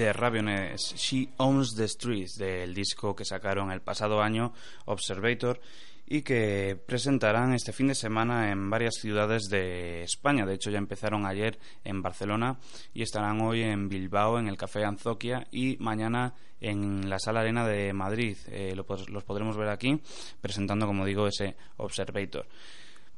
De 0.05 0.75
She 0.77 1.29
Owns 1.37 1.75
the 1.75 1.87
Streets, 1.87 2.35
del 2.37 2.73
disco 2.73 3.15
que 3.15 3.25
sacaron 3.25 3.71
el 3.71 3.81
pasado 3.81 4.21
año, 4.21 4.53
Observator, 4.85 5.59
y 6.05 6.21
que 6.21 6.77
presentarán 6.85 7.53
este 7.53 7.71
fin 7.71 7.87
de 7.87 7.95
semana 7.95 8.51
en 8.51 8.69
varias 8.69 8.95
ciudades 8.95 9.43
de 9.49 10.03
España. 10.03 10.45
De 10.45 10.55
hecho, 10.55 10.69
ya 10.69 10.77
empezaron 10.77 11.25
ayer 11.25 11.57
en 11.83 12.01
Barcelona 12.01 12.59
y 12.93 13.01
estarán 13.01 13.41
hoy 13.41 13.61
en 13.61 13.87
Bilbao, 13.87 14.37
en 14.37 14.47
el 14.47 14.57
Café 14.57 14.83
Anzoquia, 14.83 15.47
y 15.51 15.77
mañana 15.79 16.33
en 16.59 17.09
la 17.09 17.19
Sala 17.19 17.39
Arena 17.39 17.65
de 17.67 17.93
Madrid. 17.93 18.37
Eh, 18.47 18.75
los 18.75 19.23
podremos 19.23 19.57
ver 19.57 19.69
aquí 19.69 19.99
presentando, 20.41 20.85
como 20.85 21.05
digo, 21.05 21.27
ese 21.27 21.55
Observator. 21.77 22.45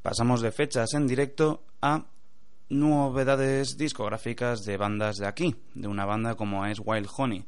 Pasamos 0.02 0.40
de 0.40 0.52
fechas 0.52 0.94
en 0.94 1.06
directo 1.06 1.64
a 1.82 2.04
novedades 2.68 3.76
discográficas 3.76 4.64
de 4.64 4.76
bandas 4.76 5.16
de 5.16 5.26
aquí, 5.26 5.56
de 5.74 5.88
una 5.88 6.04
banda 6.04 6.34
como 6.34 6.66
es 6.66 6.80
Wild 6.84 7.08
Honey. 7.16 7.44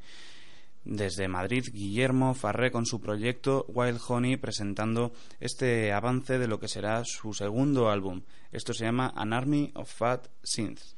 Desde 0.85 1.29
Madrid, 1.29 1.65
Guillermo 1.73 2.35
Farré 2.35 2.71
con 2.71 2.87
su 2.87 3.01
proyecto 3.01 3.67
Wild 3.69 4.01
Honey 4.09 4.37
presentando 4.37 5.13
este 5.39 5.93
avance 5.93 6.39
de 6.39 6.49
lo 6.49 6.59
que 6.59 6.69
será 6.69 7.03
su 7.05 7.35
segundo 7.35 7.91
álbum. 7.91 8.23
Esto 8.53 8.73
se 8.73 8.85
llama 8.85 9.13
An 9.15 9.33
Army 9.33 9.71
of 9.75 9.93
Fat 9.93 10.29
Synths. 10.43 10.97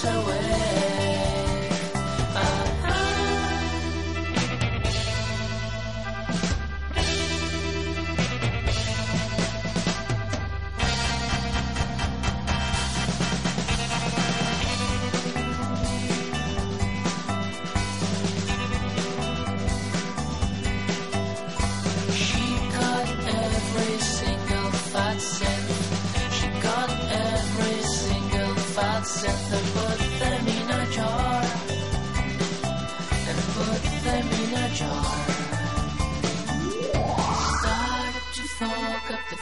She 0.00 0.97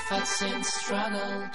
thoughts 0.08 0.42
and 0.42 0.64
struggled. 0.64 1.50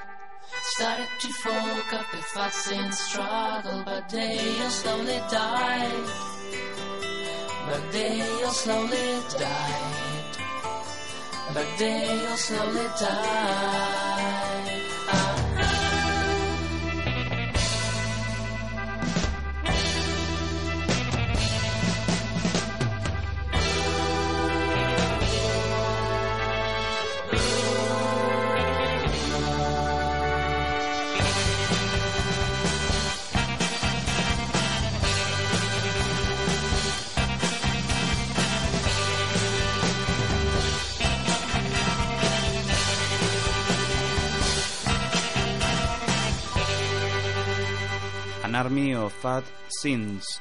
Started 0.76 1.08
to 1.20 1.28
fork 1.34 1.94
up 1.94 2.06
the 2.12 2.18
thoughts 2.34 2.72
and 2.72 2.94
struggle, 2.94 3.84
but 3.86 4.10
they 4.10 4.38
all 4.62 4.70
slowly 4.70 5.22
died. 5.32 6.10
But 7.68 7.92
they 7.92 8.22
all 8.22 8.52
slowly 8.52 9.22
died. 9.40 10.38
But 11.54 11.68
they 11.78 12.26
all 12.28 12.38
slowly 12.38 12.88
died. 13.00 14.51
Army 48.62 48.94
of 48.94 49.12
Fat 49.12 49.44
Sins 49.70 50.40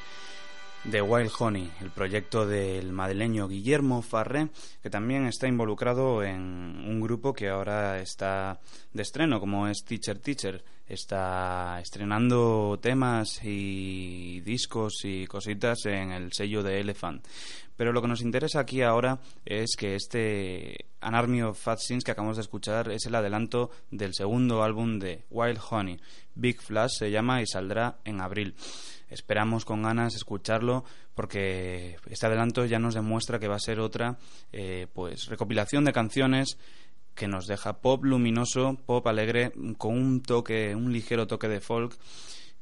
de 0.85 1.01
Wild 1.01 1.31
Honey, 1.39 1.71
el 1.81 1.91
proyecto 1.91 2.47
del 2.47 2.93
madrileño 2.93 3.49
Guillermo 3.49 4.03
Farré, 4.03 4.51
que 4.83 4.91
también 4.91 5.25
está 5.25 5.49
involucrado 5.49 6.23
en 6.23 6.39
un 6.39 7.01
grupo 7.01 7.33
que 7.33 7.49
ahora 7.49 7.99
está 7.99 8.61
de 8.93 9.01
estreno, 9.01 9.41
como 9.41 9.69
es 9.69 9.85
Teacher 9.87 10.19
Teacher. 10.19 10.63
Está 10.87 11.81
estrenando 11.81 12.79
temas 12.83 13.41
y 13.43 14.41
discos 14.41 15.01
y 15.05 15.27
cositas 15.27 15.87
en 15.87 16.13
el 16.13 16.31
sello 16.35 16.63
de 16.63 16.79
Elephant. 16.79 17.25
Pero 17.81 17.95
lo 17.95 18.03
que 18.03 18.09
nos 18.09 18.21
interesa 18.21 18.61
aquí 18.61 18.83
ahora 18.83 19.21
es 19.47 19.75
que 19.75 19.95
este 19.95 20.85
An 21.01 21.14
Army 21.14 21.40
of 21.40 21.59
Fat 21.59 21.79
Sins 21.79 22.05
que 22.05 22.11
acabamos 22.11 22.37
de 22.37 22.43
escuchar 22.43 22.90
es 22.90 23.07
el 23.07 23.14
adelanto 23.14 23.71
del 23.90 24.12
segundo 24.12 24.62
álbum 24.62 24.99
de 24.99 25.25
Wild 25.31 25.59
Honey. 25.71 25.99
Big 26.35 26.61
Flash 26.61 26.99
se 26.99 27.11
llama 27.11 27.40
y 27.40 27.47
saldrá 27.47 27.97
en 28.05 28.21
abril. 28.21 28.55
Esperamos 29.09 29.64
con 29.64 29.83
ganas 29.83 30.14
escucharlo 30.14 30.85
porque 31.14 31.97
este 32.11 32.27
adelanto 32.27 32.66
ya 32.66 32.79
nos 32.79 32.93
demuestra 32.93 33.38
que 33.38 33.49
va 33.49 33.57
a 33.57 33.61
ser 33.61 33.81
otra 33.81 34.19
eh, 34.53 34.87
pues 34.93 35.29
recopilación 35.29 35.87
de 35.87 35.95
canciones 35.95 36.59
que 37.14 37.29
nos 37.29 37.47
deja 37.47 37.81
pop 37.81 38.05
luminoso, 38.05 38.77
pop 38.85 39.07
alegre, 39.07 39.53
con 39.79 39.97
un 39.97 40.21
toque, 40.21 40.75
un 40.75 40.93
ligero 40.93 41.27
toque 41.27 41.49
de 41.49 41.61
folk 41.61 41.97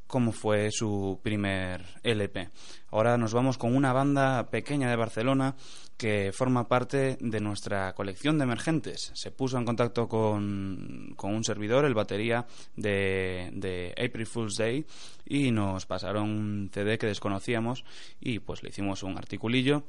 como 0.09 0.33
fue 0.33 0.71
su 0.73 1.21
primer 1.23 1.85
LP. 2.03 2.51
Ahora 2.91 3.17
nos 3.17 3.35
vamos 3.35 3.59
con 3.59 3.77
una 3.77 3.93
banda 3.93 4.49
pequeña 4.51 4.91
de 4.91 4.97
Barcelona 4.97 5.55
que 5.99 6.33
forma 6.33 6.69
parte 6.69 7.19
de 7.21 7.41
nuestra 7.41 7.93
colección 7.95 8.39
de 8.39 8.45
emergentes. 8.45 9.13
Se 9.15 9.31
puso 9.31 9.59
en 9.59 9.65
contacto 9.65 10.09
con, 10.09 11.15
un 11.21 11.45
servidor, 11.45 11.85
el 11.85 11.95
batería 11.95 12.47
de, 12.77 13.51
de, 13.53 13.95
April 14.03 14.27
Fool's 14.27 14.57
Day, 14.57 14.87
y 15.27 15.51
nos 15.51 15.87
pasaron 15.87 16.31
un 16.31 16.71
CD 16.73 16.99
que 16.99 17.09
desconocíamos 17.09 17.85
y 18.21 18.39
pues 18.39 18.63
le 18.63 18.71
hicimos 18.71 19.03
un 19.03 19.19
articulillo 19.19 19.85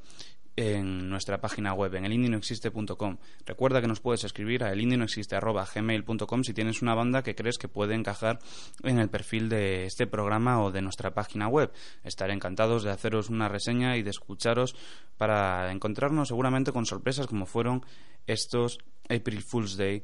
en 0.56 1.10
nuestra 1.10 1.40
página 1.40 1.74
web, 1.74 1.96
en 1.96 2.06
elindinoexiste.com. 2.06 3.18
Recuerda 3.46 3.82
que 3.82 3.88
nos 3.88 4.02
puedes 4.02 4.24
escribir 4.24 4.64
a 4.64 4.72
elindinoexiste.gmail.com 4.72 6.44
si 6.44 6.54
tienes 6.54 6.82
una 6.82 6.96
banda 6.96 7.24
que 7.24 7.36
crees 7.36 7.58
que 7.58 7.68
puede 7.68 7.96
encajar 7.96 8.40
en 8.84 9.00
el 9.00 9.10
perfil 9.10 9.50
de 9.50 9.86
este 9.86 10.08
programa 10.08 10.62
o 10.62 10.72
de 10.72 10.82
nuestra 10.82 11.14
página 11.14 11.48
web. 11.48 11.72
Estaré 12.04 12.34
encantados 12.34 12.84
de 12.84 12.92
haceros 12.92 13.30
una 13.30 13.48
reseña 13.48 13.98
y 13.98 14.04
de 14.04 14.10
escucharos 14.10 14.76
para 15.18 15.72
encontrarnos 15.72 16.28
seguramente 16.28 16.72
con 16.72 16.86
sorpresas 16.86 17.28
como 17.28 17.46
fueron 17.46 17.86
estos 18.28 18.80
April 19.10 19.42
Fool's 19.42 19.78
Day 19.78 20.04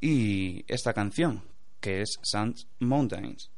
y 0.00 0.64
esta 0.66 0.92
canción, 0.92 1.42
que 1.80 2.02
es 2.02 2.18
Sands 2.22 2.66
Mountains. 2.80 3.50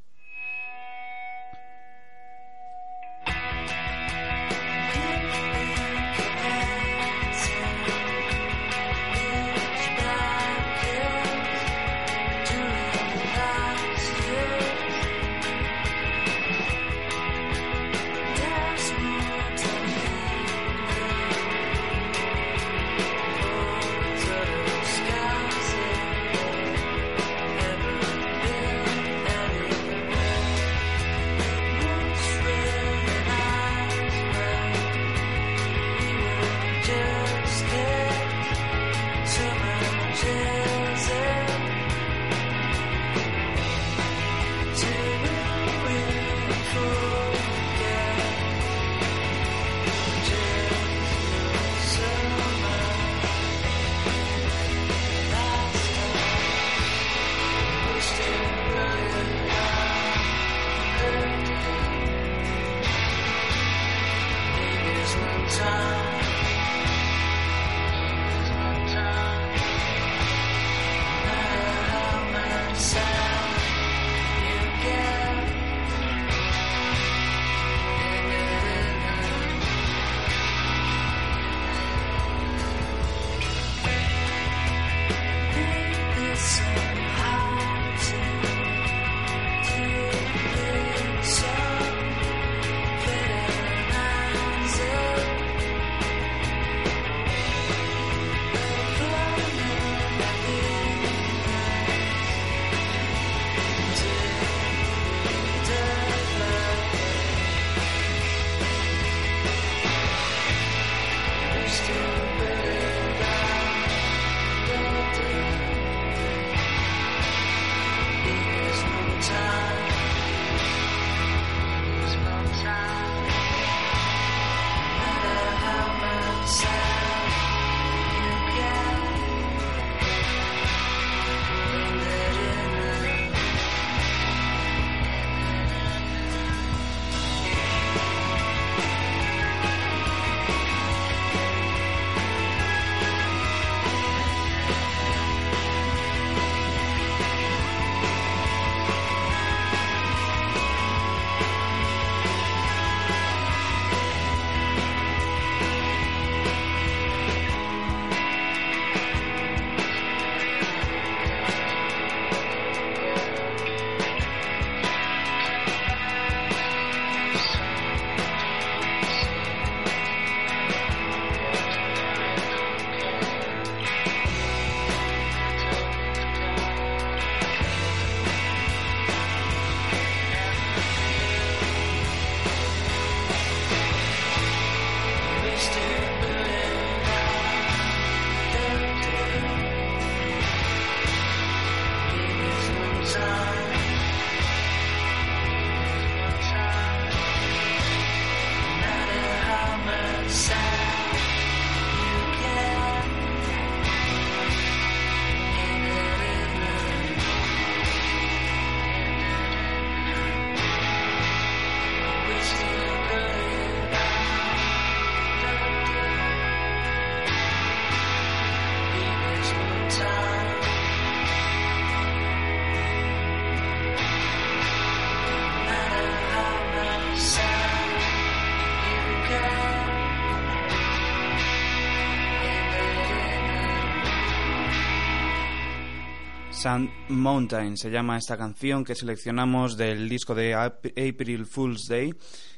Sand 236.64 236.88
Mountain 237.10 237.76
se 237.76 237.90
llama 237.90 238.16
esta 238.16 238.38
canción 238.38 238.84
que 238.84 238.94
seleccionamos 238.94 239.76
del 239.76 240.08
disco 240.08 240.34
de 240.34 240.54
April 240.54 241.44
Fool's 241.44 241.88
Day 241.88 242.14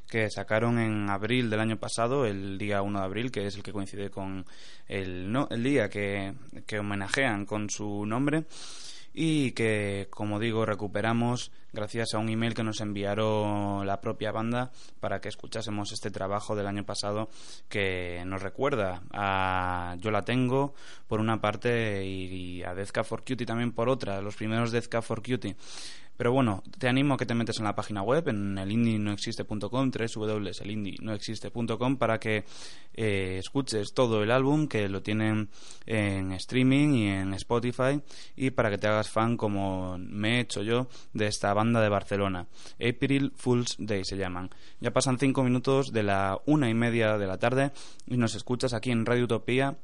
que 0.09 0.30
sacaron 0.30 0.78
en 0.78 1.11
abril 1.11 1.50
del 1.50 1.59
año 1.59 1.76
pasado, 1.76 2.24
el 2.24 2.57
día 2.57 2.82
1 2.82 3.00
de 3.00 3.04
abril, 3.04 3.32
que 3.32 3.48
es 3.48 3.57
el 3.57 3.64
que 3.64 3.72
coincide 3.72 4.09
con 4.11 4.46
el, 4.86 5.32
no, 5.32 5.48
el 5.50 5.64
día 5.64 5.90
que, 5.90 6.34
que 6.68 6.78
homenajean 6.78 7.46
con 7.46 7.68
su 7.68 8.07
nombre 8.07 8.44
y 9.18 9.52
que, 9.52 10.08
como 10.10 10.38
digo, 10.38 10.66
recuperamos 10.66 11.50
gracias 11.72 12.12
a 12.12 12.18
un 12.18 12.28
email 12.28 12.52
que 12.52 12.62
nos 12.62 12.82
enviaron 12.82 13.86
la 13.86 14.02
propia 14.02 14.30
banda 14.30 14.70
para 15.00 15.22
que 15.22 15.30
escuchásemos 15.30 15.90
este 15.92 16.10
trabajo 16.10 16.54
del 16.54 16.66
año 16.66 16.84
pasado 16.84 17.30
que 17.70 18.22
nos 18.26 18.42
recuerda 18.42 19.02
a 19.12 19.96
Yo 20.00 20.10
la 20.10 20.20
tengo 20.20 20.74
por 21.08 21.20
una 21.20 21.40
parte 21.40 22.04
y 22.04 22.62
a 22.62 22.74
Death 22.74 23.04
for 23.04 23.24
Cutie 23.24 23.46
también 23.46 23.72
por 23.72 23.88
otra, 23.88 24.20
los 24.20 24.36
primeros 24.36 24.70
Death 24.70 25.02
for 25.02 25.22
Cutie. 25.22 25.56
Pero 26.16 26.32
bueno, 26.32 26.62
te 26.78 26.88
animo 26.88 27.14
a 27.14 27.16
que 27.16 27.26
te 27.26 27.34
metes 27.34 27.58
en 27.58 27.64
la 27.64 27.74
página 27.74 28.02
web, 28.02 28.28
en 28.28 28.58
el 28.58 28.68
elindinoexiste.com, 28.68 29.90
www.elindinoexiste.com, 29.90 31.96
para 31.96 32.18
que 32.18 32.44
eh, 32.94 33.36
escuches 33.38 33.92
todo 33.94 34.22
el 34.22 34.30
álbum, 34.30 34.68
que 34.68 34.88
lo 34.88 35.02
tienen 35.02 35.50
en 35.84 36.32
streaming 36.32 36.94
y 36.94 37.08
en 37.08 37.34
Spotify, 37.34 38.00
y 38.34 38.50
para 38.50 38.70
que 38.70 38.78
te 38.78 38.86
hagas 38.86 39.10
fan, 39.10 39.36
como 39.36 39.98
me 39.98 40.38
he 40.38 40.40
hecho 40.40 40.62
yo, 40.62 40.88
de 41.12 41.26
esta 41.26 41.52
banda 41.54 41.80
de 41.80 41.88
Barcelona. 41.88 42.46
April 42.74 43.32
Fool's 43.36 43.76
Day 43.78 44.04
se 44.04 44.16
llaman. 44.16 44.50
Ya 44.80 44.92
pasan 44.92 45.18
cinco 45.18 45.42
minutos 45.42 45.92
de 45.92 46.02
la 46.02 46.40
una 46.46 46.70
y 46.70 46.74
media 46.74 47.18
de 47.18 47.26
la 47.26 47.38
tarde 47.38 47.72
y 48.06 48.16
nos 48.16 48.34
escuchas 48.34 48.72
aquí 48.72 48.90
en 48.90 49.06
Radio 49.06 49.24
Utopía 49.24 49.76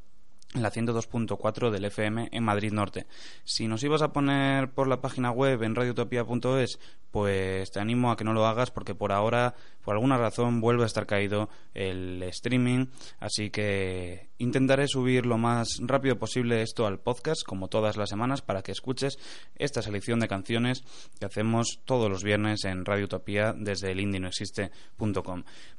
la 0.55 0.71
102.4 0.71 1.71
del 1.71 1.87
FM 1.87 2.29
en 2.31 2.45
Madrid 2.45 2.73
Norte. 2.73 3.07
Si 3.45 3.69
nos 3.69 3.83
ibas 3.83 4.03
a 4.03 4.13
poner 4.13 4.71
por 4.71 4.87
la 4.87 5.01
página 5.01 5.31
web 5.31 5.63
en 5.63 5.75
radiotopia.es, 5.75 6.79
pues 7.11 7.71
te 7.71 7.81
animo 7.81 8.11
a 8.11 8.17
que 8.17 8.25
no 8.25 8.33
lo 8.33 8.47
hagas 8.47 8.71
porque 8.71 8.95
por 8.95 9.13
ahora, 9.13 9.55
por 9.83 9.95
alguna 9.95 10.19
razón, 10.19 10.61
vuelve 10.61 10.83
a 10.83 10.87
estar 10.87 11.07
caído 11.07 11.49
el 11.75 12.23
streaming, 12.25 12.87
así 13.21 13.51
que 13.51 14.31
intentaré 14.39 14.89
subir 14.89 15.27
lo 15.27 15.39
más 15.39 15.69
rápido 15.81 16.19
posible 16.19 16.63
esto 16.63 16.87
al 16.87 17.01
podcast, 17.01 17.43
como 17.45 17.69
todas 17.69 17.97
las 17.97 18.11
semanas, 18.11 18.43
para 18.43 18.63
que 18.63 18.73
escuches 18.73 19.19
esta 19.57 19.83
selección 19.83 20.21
de 20.21 20.29
canciones 20.29 20.85
que 21.19 21.27
hacemos 21.27 21.81
todos 21.85 22.11
los 22.11 22.23
viernes 22.25 22.65
en 22.65 22.85
Radio 22.85 23.05
Utopía 23.05 23.55
desde 23.57 23.93
el. 23.93 24.03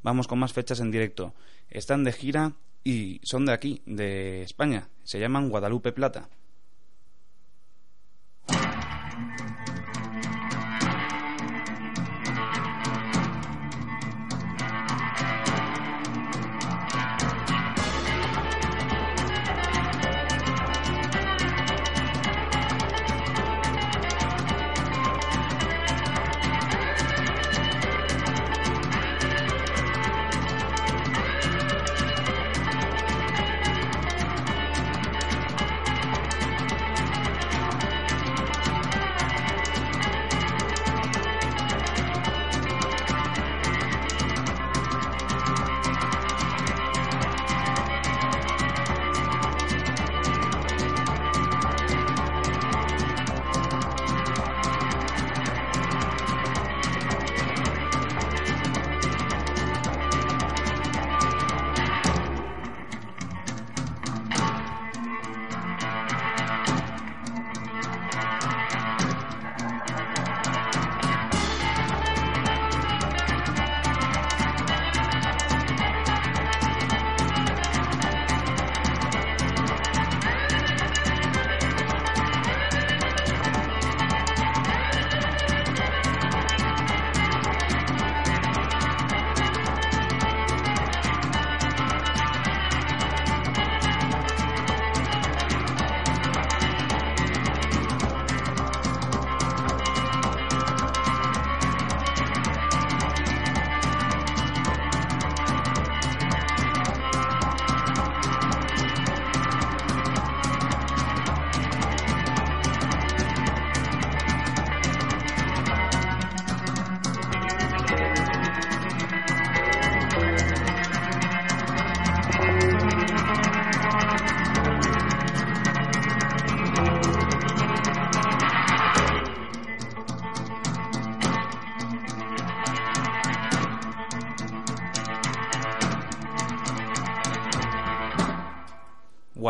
Vamos 0.01 0.27
con 0.27 0.39
más 0.39 0.53
fechas 0.53 0.79
en 0.79 0.91
directo. 0.91 1.33
Están 1.69 2.03
de 2.03 2.11
gira 2.11 2.53
y 2.83 3.21
son 3.23 3.45
de 3.45 3.53
aquí, 3.53 3.81
de 3.85 4.43
España. 4.43 4.89
Se 5.03 5.19
llaman 5.19 5.49
Guadalupe 5.49 5.91
Plata. 5.91 6.29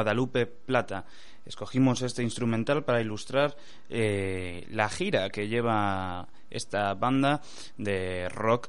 Guadalupe 0.03 0.45
Plata. 0.45 1.05
Escogimos 1.45 2.01
este 2.01 2.23
instrumental 2.23 2.83
para 2.83 2.99
ilustrar 2.99 3.55
eh, 3.89 4.67
la 4.69 4.89
gira 4.89 5.29
que 5.29 5.47
lleva 5.47 6.27
esta 6.49 6.93
banda 6.93 7.41
de 7.77 8.27
rock 8.27 8.67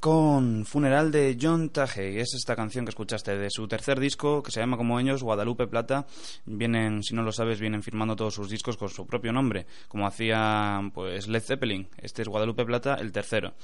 con 0.00 0.64
Funeral 0.64 1.10
de 1.10 1.36
John 1.40 1.70
Tage. 1.70 2.20
Es 2.20 2.34
esta 2.34 2.54
canción 2.54 2.84
que 2.84 2.90
escuchaste 2.90 3.36
de 3.36 3.50
su 3.50 3.66
tercer 3.66 3.98
disco, 3.98 4.42
que 4.42 4.50
se 4.50 4.60
llama 4.60 4.76
como 4.76 5.00
ellos 5.00 5.22
Guadalupe 5.22 5.66
Plata. 5.66 6.06
Vienen, 6.44 7.02
si 7.02 7.14
no 7.14 7.22
lo 7.22 7.32
sabes, 7.32 7.60
vienen 7.60 7.82
firmando 7.82 8.16
todos 8.16 8.34
sus 8.34 8.50
discos 8.50 8.76
con 8.76 8.88
su 8.88 9.06
propio 9.06 9.32
nombre, 9.32 9.66
como 9.88 10.06
hacía 10.06 10.80
pues 10.94 11.28
Led 11.28 11.42
Zeppelin. 11.42 11.88
Este 11.98 12.22
es 12.22 12.28
Guadalupe 12.28 12.64
Plata, 12.64 12.94
el 12.94 13.12
tercero. 13.12 13.54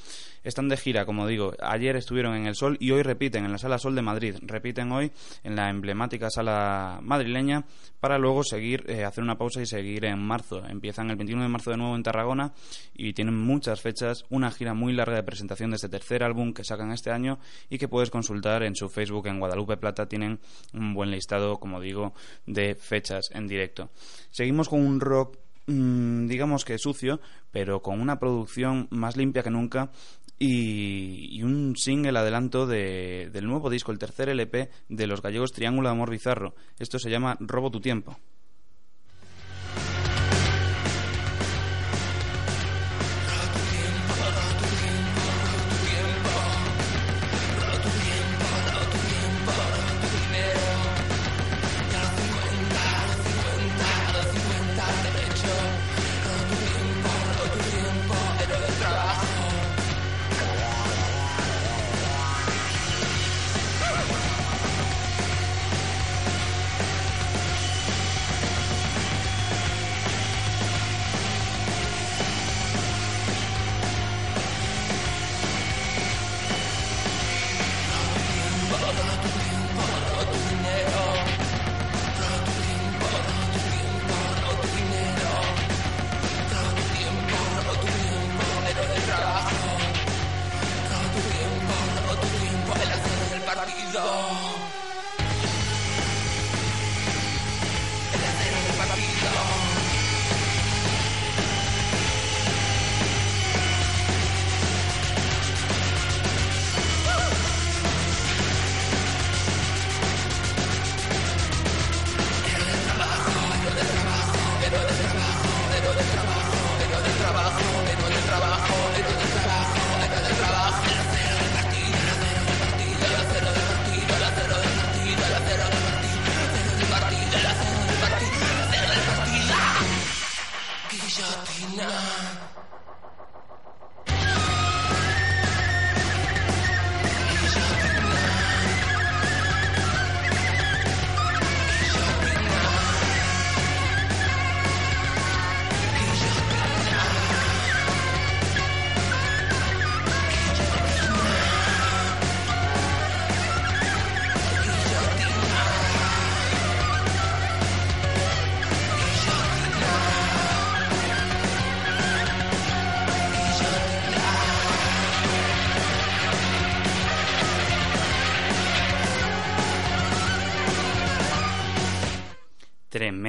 Están 0.45 0.69
de 0.69 0.77
gira, 0.77 1.07
como 1.07 1.27
digo. 1.27 1.53
Ayer 1.61 1.97
estuvieron 1.97 2.35
en 2.35 2.47
el 2.47 2.55
Sol 2.55 2.77
y 2.81 2.91
hoy 2.91 3.03
repiten 3.03 3.45
en 3.45 3.53
la 3.53 3.59
Sala 3.59 3.79
Sol 3.79 3.95
de 3.95 4.03
Madrid. 4.03 4.37
Repiten 4.43 4.91
hoy 4.91 5.13
en 5.45 5.57
la 5.57 5.71
emblemática 5.71 6.31
sala 6.31 6.99
madrileña 7.03 7.65
para 8.01 8.19
luego 8.19 8.43
seguir, 8.43 8.85
eh, 8.89 9.05
hacer 9.05 9.23
una 9.23 9.39
pausa 9.39 9.63
y 9.63 9.67
seguir 9.67 10.05
en 10.05 10.19
marzo. 10.19 10.67
Empiezan 10.67 11.11
el 11.11 11.17
21 11.17 11.43
de 11.43 11.49
marzo 11.49 11.71
de 11.71 11.77
nuevo 11.77 11.95
en 11.95 12.03
Tarragona 12.03 12.53
y 12.95 13.13
tienen 13.13 13.39
muchas 13.39 13.81
fechas, 13.81 14.25
una 14.29 14.51
gira 14.51 14.75
muy 14.75 14.93
larga 14.93 15.15
de 15.15 15.23
presentación 15.23 15.71
de 15.71 15.77
este 15.77 15.89
álbum 16.33 16.53
que 16.53 16.65
sacan 16.65 16.93
este 16.93 17.11
año 17.11 17.39
y 17.69 17.79
que 17.79 17.89
puedes 17.89 18.11
consultar 18.11 18.63
en 18.63 18.75
su 18.75 18.89
Facebook 18.89 19.27
en 19.27 19.39
Guadalupe 19.39 19.77
Plata. 19.77 20.07
Tienen 20.07 20.41
un 20.73 20.95
buen 20.95 21.11
listado, 21.11 21.59
como 21.59 21.81
digo, 21.81 22.15
de 22.47 22.75
fechas 22.75 23.31
en 23.33 23.47
directo. 23.47 23.91
Seguimos 24.31 24.69
con 24.69 24.85
un 24.85 25.01
rock 25.01 25.39
mm, 25.67 26.27
digamos 26.27 26.65
que 26.65 26.79
sucio, 26.79 27.21
pero 27.51 27.83
con 27.83 28.01
una 28.01 28.19
producción 28.19 28.89
más 28.91 29.17
limpia 29.17 29.43
que 29.43 29.51
nunca 29.51 29.91
y, 30.39 31.43
un 31.43 31.77
single 31.77 32.19
adelanto 32.19 32.67
de, 32.67 33.31
del 33.33 33.47
nuevo 33.47 33.71
disco, 33.71 33.93
el 33.93 33.99
tercer 33.99 34.29
LP 34.29 34.71
de 34.89 35.07
los 35.07 35.23
gallegos 35.23 35.53
Triángulo 35.53 35.89
de 35.89 35.93
Amor 35.93 36.11
Bizarro. 36.11 36.55
Esto 36.79 36.99
se 36.99 37.11
llama 37.11 37.37
Robo 37.41 37.71
tu 37.71 37.81
tiempo. 37.81 38.17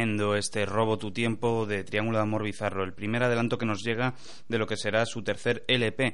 Este 0.03 0.65
Robo 0.65 0.97
tu 0.97 1.11
tiempo 1.13 1.65
de 1.65 1.85
Triángulo 1.85 2.17
de 2.17 2.23
Amor 2.23 2.43
Bizarro, 2.43 2.83
el 2.83 2.91
primer 2.91 3.23
adelanto 3.23 3.57
que 3.57 3.65
nos 3.65 3.85
llega 3.85 4.15
de 4.49 4.57
lo 4.57 4.67
que 4.67 4.75
será 4.75 5.05
su 5.05 5.23
tercer 5.23 5.63
LP 5.65 6.13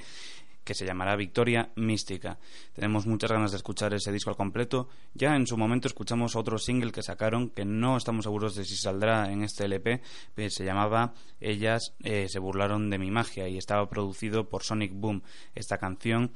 que 0.63 0.75
se 0.75 0.85
llamará 0.85 1.15
Victoria 1.15 1.71
Mística. 1.75 2.37
Tenemos 2.75 3.07
muchas 3.07 3.31
ganas 3.31 3.49
de 3.49 3.57
escuchar 3.57 3.91
ese 3.95 4.11
disco 4.11 4.29
al 4.29 4.35
completo. 4.35 4.89
Ya 5.15 5.35
en 5.35 5.47
su 5.47 5.57
momento 5.57 5.87
escuchamos 5.87 6.35
otro 6.35 6.59
single 6.59 6.91
que 6.91 7.01
sacaron, 7.01 7.49
que 7.49 7.65
no 7.65 7.97
estamos 7.97 8.25
seguros 8.25 8.53
de 8.53 8.63
si 8.63 8.75
saldrá 8.75 9.31
en 9.31 9.41
este 9.41 9.65
LP, 9.65 10.01
se 10.49 10.63
llamaba 10.63 11.15
Ellas 11.41 11.95
eh, 12.03 12.27
se 12.29 12.37
burlaron 12.37 12.91
de 12.91 12.99
mi 12.99 13.09
magia 13.09 13.47
y 13.47 13.57
estaba 13.57 13.89
producido 13.89 14.49
por 14.49 14.61
Sonic 14.61 14.91
Boom. 14.93 15.23
Esta 15.55 15.79
canción 15.79 16.31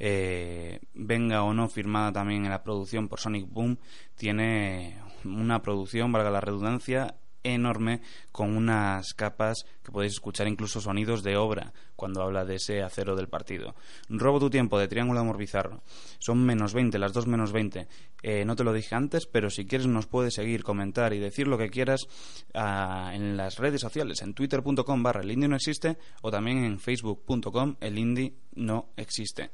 eh, 0.00 0.80
venga 0.92 1.44
o 1.44 1.54
no 1.54 1.68
firmada 1.68 2.10
también 2.10 2.44
en 2.44 2.50
la 2.50 2.64
producción 2.64 3.06
por 3.06 3.20
Sonic 3.20 3.48
Boom, 3.48 3.78
tiene 4.16 5.05
una 5.26 5.62
producción, 5.62 6.12
valga 6.12 6.30
la 6.30 6.40
redundancia, 6.40 7.16
enorme 7.54 8.00
con 8.32 8.56
unas 8.56 9.14
capas 9.14 9.66
que 9.82 9.92
podéis 9.92 10.14
escuchar 10.14 10.48
incluso 10.48 10.80
sonidos 10.80 11.22
de 11.22 11.36
obra 11.36 11.72
cuando 11.94 12.22
habla 12.22 12.44
de 12.44 12.56
ese 12.56 12.82
acero 12.82 13.16
del 13.16 13.28
partido. 13.28 13.74
Robo 14.08 14.40
tu 14.40 14.50
tiempo 14.50 14.78
de 14.78 14.88
Triángulo 14.88 15.20
Amor 15.20 15.38
Bizarro. 15.38 15.82
Son 16.18 16.44
menos 16.44 16.74
20, 16.74 16.98
las 16.98 17.12
dos 17.12 17.26
menos 17.26 17.52
20. 17.52 17.86
Eh, 18.22 18.44
no 18.44 18.56
te 18.56 18.64
lo 18.64 18.72
dije 18.72 18.94
antes, 18.94 19.26
pero 19.26 19.50
si 19.50 19.66
quieres 19.66 19.86
nos 19.86 20.06
puedes 20.06 20.34
seguir, 20.34 20.64
comentar 20.64 21.12
y 21.12 21.18
decir 21.18 21.46
lo 21.46 21.58
que 21.58 21.70
quieras 21.70 22.06
ah, 22.54 23.12
en 23.14 23.36
las 23.36 23.58
redes 23.58 23.80
sociales, 23.80 24.22
en 24.22 24.34
twitter.com 24.34 25.02
barra 25.02 25.22
el 25.22 25.30
indie 25.30 25.48
no 25.48 25.56
existe 25.56 25.96
o 26.22 26.30
también 26.30 26.64
en 26.64 26.78
facebook.com 26.78 27.76
el 27.80 27.98
indie 27.98 28.34
no 28.54 28.90
existe. 28.96 29.50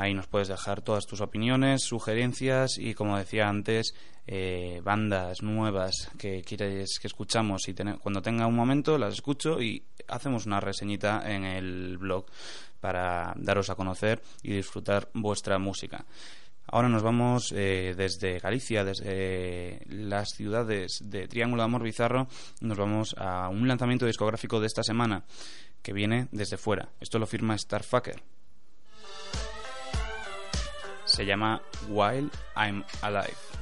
Ahí 0.00 0.14
nos 0.14 0.28
puedes 0.28 0.46
dejar 0.46 0.80
todas 0.80 1.08
tus 1.08 1.20
opiniones, 1.20 1.82
sugerencias 1.82 2.78
y, 2.78 2.94
como 2.94 3.18
decía 3.18 3.48
antes, 3.48 3.94
eh, 4.28 4.80
bandas 4.84 5.42
nuevas 5.42 6.08
que 6.16 6.42
quieres 6.42 7.00
que 7.00 7.08
escuchamos 7.08 7.68
y 7.68 7.74
cuando 7.74 8.22
tenga 8.22 8.46
un 8.46 8.54
momento 8.54 8.96
las 8.96 9.14
escucho 9.14 9.60
y 9.60 9.82
hacemos 10.06 10.46
una 10.46 10.60
reseñita 10.60 11.28
en 11.28 11.42
el 11.42 11.98
blog 11.98 12.26
para 12.78 13.34
daros 13.38 13.70
a 13.70 13.74
conocer 13.74 14.22
y 14.44 14.52
disfrutar 14.52 15.08
vuestra 15.14 15.58
música. 15.58 16.06
Ahora 16.68 16.88
nos 16.88 17.02
vamos 17.02 17.52
eh, 17.52 17.94
desde 17.96 18.38
Galicia, 18.38 18.84
desde 18.84 19.80
las 19.86 20.28
ciudades 20.28 21.00
de 21.06 21.26
Triángulo 21.26 21.62
de 21.62 21.66
Amor 21.66 21.82
Bizarro, 21.82 22.28
nos 22.60 22.78
vamos 22.78 23.16
a 23.18 23.48
un 23.48 23.66
lanzamiento 23.66 24.06
discográfico 24.06 24.60
de 24.60 24.68
esta 24.68 24.84
semana 24.84 25.24
que 25.82 25.92
viene 25.92 26.28
desde 26.30 26.56
fuera. 26.56 26.88
Esto 27.00 27.18
lo 27.18 27.26
firma 27.26 27.58
Starfucker. 27.58 28.37
Se 31.18 31.26
llama 31.26 31.60
While 31.88 32.30
I'm 32.54 32.84
Alive. 33.02 33.57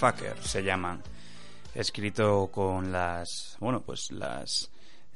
Starfucker 0.00 0.42
se 0.42 0.62
llaman. 0.62 1.02
Escrito 1.74 2.48
con 2.50 2.90
las, 2.90 3.58
bueno, 3.60 3.82
pues 3.82 4.10
las 4.12 4.70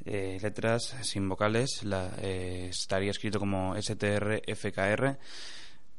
eh, 0.04 0.38
letras 0.42 0.94
sin 1.00 1.26
vocales, 1.26 1.84
la, 1.84 2.10
eh, 2.20 2.66
estaría 2.68 3.10
escrito 3.10 3.38
como 3.38 3.74
STRFKR. 3.80 5.18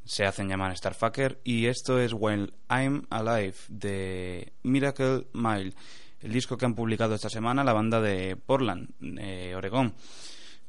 Se 0.03 0.25
hacen 0.25 0.47
llamar 0.47 0.77
Starfucker 0.77 1.41
y 1.43 1.65
esto 1.65 1.99
es 1.99 2.13
While 2.13 2.53
I'm 2.69 3.07
Alive 3.09 3.55
de 3.69 4.53
Miracle 4.61 5.25
Mile, 5.33 5.73
el 6.21 6.31
disco 6.31 6.55
que 6.55 6.65
han 6.65 6.75
publicado 6.75 7.15
esta 7.15 7.29
semana 7.29 7.63
la 7.63 7.73
banda 7.73 7.99
de 7.99 8.35
Portland, 8.35 8.91
eh, 9.01 9.55
Oregón. 9.55 9.95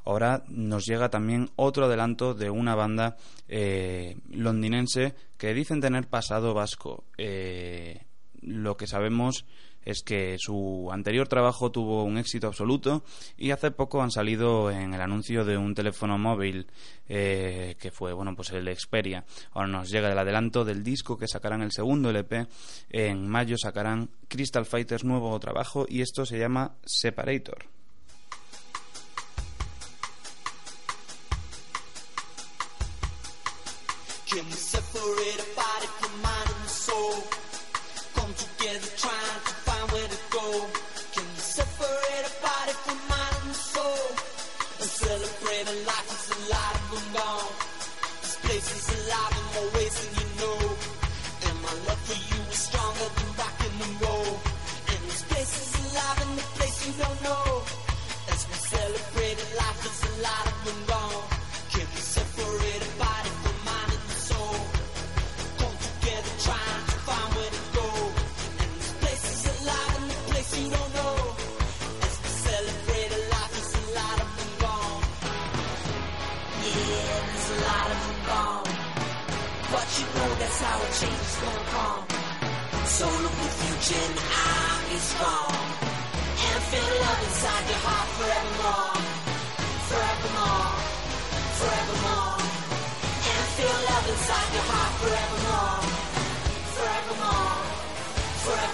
Ahora 0.07 0.45
nos 0.49 0.87
llega 0.87 1.11
también 1.11 1.51
otro 1.57 1.85
adelanto 1.85 2.33
de 2.33 2.49
una 2.49 2.75
banda 2.77 3.17
eh, 3.47 4.17
londinense 4.31 5.15
que 5.37 5.53
dicen 5.53 5.83
tener 5.83 6.07
pasado 6.07 6.55
vasco. 6.55 7.05
Eh, 7.19 8.06
lo 8.47 8.77
que 8.77 8.87
sabemos 8.87 9.45
es 9.87 10.03
que 10.03 10.37
su 10.39 10.89
anterior 10.93 11.29
trabajo 11.29 11.71
tuvo 11.71 12.03
un 12.03 12.19
éxito 12.19 12.49
absoluto 12.49 13.05
y 13.39 13.53
hace 13.53 13.71
poco 13.71 14.03
han 14.03 14.11
salido 14.11 14.71
en 14.71 14.93
el 14.93 15.01
anuncio 15.01 15.45
de 15.45 15.57
un 15.57 15.75
teléfono 15.75 16.19
móvil 16.19 16.67
eh, 17.09 17.77
que 17.79 17.93
fue 17.93 18.13
bueno 18.13 18.35
pues 18.35 18.51
el 18.51 18.69
Xperia. 18.77 19.25
Ahora 19.53 19.69
nos 19.69 19.89
llega 19.89 20.11
el 20.11 20.19
adelanto 20.19 20.65
del 20.65 20.83
disco 20.83 21.17
que 21.17 21.29
sacarán 21.29 21.63
el 21.63 21.71
segundo 21.71 22.11
LP. 22.11 22.49
En 22.91 23.29
mayo 23.29 23.57
sacarán 23.57 24.11
Crystal 24.29 24.67
Fighters 24.67 25.05
nuevo 25.05 25.39
trabajo 25.39 25.87
y 25.89 26.01
esto 26.01 26.27
se 26.27 26.39
llama 26.39 26.75
Separator. 26.85 27.67
Can 34.29 34.45
we 34.47 34.53
separate 34.53 35.41
a 35.41 35.55
body 35.55 35.87
from 36.01 36.13
mind 36.21 36.51
and 36.61 36.69
soul? 36.69 37.46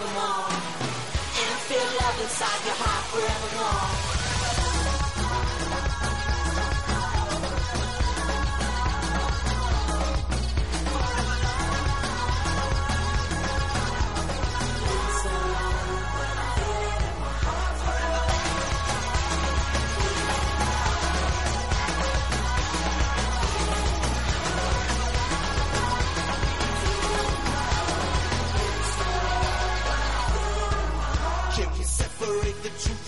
Forevermore. 0.03 0.49
And 0.49 1.59
feel 1.69 1.87
love 2.01 2.21
inside 2.23 2.67
your 2.67 2.75
heart 2.75 3.05
forevermore. 3.07 4.12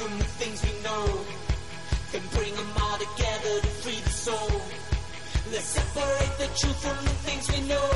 From 0.04 0.18
the 0.18 0.30
things 0.36 0.60
we 0.68 0.74
know? 0.84 1.04
And 2.12 2.22
bring 2.36 2.54
them 2.54 2.72
all 2.82 2.98
together 2.98 3.54
to 3.64 3.70
free 3.80 4.00
the 4.04 4.14
soul. 4.26 4.52
Let's 5.50 5.70
separate 5.80 6.34
the 6.42 6.48
truth 6.60 6.78
from 6.84 6.98
the 7.08 7.16
things 7.26 7.44
we 7.50 7.60
know. 7.72 7.90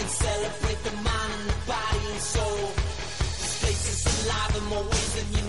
And 0.00 0.08
celebrate 0.08 0.80
the 0.88 0.96
mind 1.04 1.30
and 1.38 1.46
the 1.52 1.60
body 1.68 2.04
and 2.10 2.22
soul. 2.36 2.64
This 3.36 3.54
place 3.60 3.84
is 3.92 4.00
alive 4.24 4.52
in 4.56 4.64
more 4.72 4.86
ways 4.92 5.10
than 5.16 5.28
you 5.36 5.43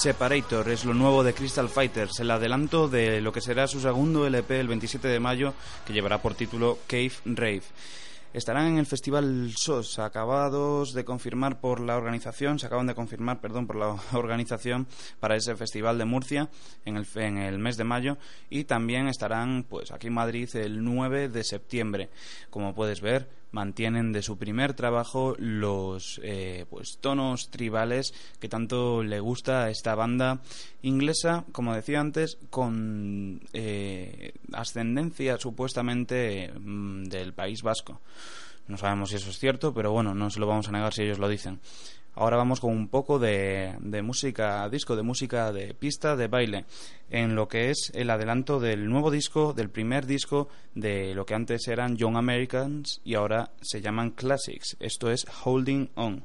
Separator 0.00 0.66
es 0.70 0.86
lo 0.86 0.94
nuevo 0.94 1.22
de 1.22 1.34
Crystal 1.34 1.68
Fighters, 1.68 2.20
el 2.20 2.30
adelanto 2.30 2.88
de 2.88 3.20
lo 3.20 3.34
que 3.34 3.42
será 3.42 3.66
su 3.66 3.82
segundo 3.82 4.26
LP 4.26 4.58
el 4.58 4.66
27 4.66 5.06
de 5.06 5.20
mayo, 5.20 5.52
que 5.86 5.92
llevará 5.92 6.22
por 6.22 6.34
título 6.34 6.78
Cave 6.86 7.12
Rave. 7.26 7.64
Estarán 8.32 8.68
en 8.68 8.78
el 8.78 8.86
Festival 8.86 9.52
SOS, 9.54 9.98
acabados 9.98 10.94
de 10.94 11.04
confirmar 11.04 11.60
por 11.60 11.80
la 11.80 11.98
organización, 11.98 12.58
se 12.58 12.64
acaban 12.64 12.86
de 12.86 12.94
confirmar, 12.94 13.42
perdón, 13.42 13.66
por 13.66 13.76
la 13.76 13.88
organización 14.14 14.86
para 15.20 15.36
ese 15.36 15.54
Festival 15.54 15.98
de 15.98 16.06
Murcia 16.06 16.48
en 16.86 16.96
el, 16.96 17.06
en 17.16 17.36
el 17.36 17.58
mes 17.58 17.76
de 17.76 17.84
mayo 17.84 18.16
y 18.48 18.64
también 18.64 19.06
estarán 19.06 19.66
pues 19.68 19.90
aquí 19.90 20.06
en 20.06 20.14
Madrid 20.14 20.48
el 20.56 20.82
9 20.82 21.28
de 21.28 21.44
septiembre. 21.44 22.08
Como 22.48 22.74
puedes 22.74 23.02
ver, 23.02 23.28
mantienen 23.52 24.12
de 24.12 24.22
su 24.22 24.38
primer 24.38 24.74
trabajo 24.74 25.34
los 25.38 26.20
eh, 26.22 26.66
pues 26.70 26.98
tonos 27.00 27.50
tribales 27.50 28.14
que 28.38 28.48
tanto 28.48 29.02
le 29.02 29.20
gusta 29.20 29.64
a 29.64 29.70
esta 29.70 29.94
banda 29.94 30.40
inglesa, 30.82 31.44
como 31.52 31.74
decía 31.74 32.00
antes, 32.00 32.38
con 32.50 33.40
eh, 33.52 34.34
ascendencia 34.52 35.38
supuestamente 35.38 36.52
mm, 36.52 37.04
del 37.04 37.32
País 37.32 37.62
Vasco. 37.62 38.00
No 38.68 38.76
sabemos 38.76 39.10
si 39.10 39.16
eso 39.16 39.30
es 39.30 39.38
cierto, 39.38 39.74
pero 39.74 39.90
bueno, 39.90 40.14
no 40.14 40.30
se 40.30 40.38
lo 40.38 40.46
vamos 40.46 40.68
a 40.68 40.72
negar 40.72 40.94
si 40.94 41.02
ellos 41.02 41.18
lo 41.18 41.28
dicen. 41.28 41.58
Ahora 42.14 42.36
vamos 42.36 42.60
con 42.60 42.72
un 42.72 42.88
poco 42.88 43.18
de, 43.18 43.76
de, 43.80 44.02
música 44.02 44.68
disco, 44.68 44.96
de 44.96 45.02
música 45.02 45.52
de 45.52 45.74
pista, 45.74 46.16
de 46.16 46.28
baile, 46.28 46.64
en 47.10 47.34
lo 47.34 47.48
que 47.48 47.70
es 47.70 47.92
el 47.94 48.10
adelanto 48.10 48.60
del 48.60 48.88
nuevo 48.88 49.10
disco, 49.10 49.52
del 49.52 49.70
primer 49.70 50.06
disco 50.06 50.48
de 50.74 51.14
lo 51.14 51.24
que 51.24 51.34
antes 51.34 51.68
eran 51.68 51.96
Young 51.96 52.16
Americans 52.16 53.00
y 53.04 53.14
ahora 53.14 53.50
se 53.60 53.80
llaman 53.80 54.10
Classics. 54.10 54.76
Esto 54.80 55.10
es 55.10 55.26
Holding 55.44 55.90
On. 55.94 56.24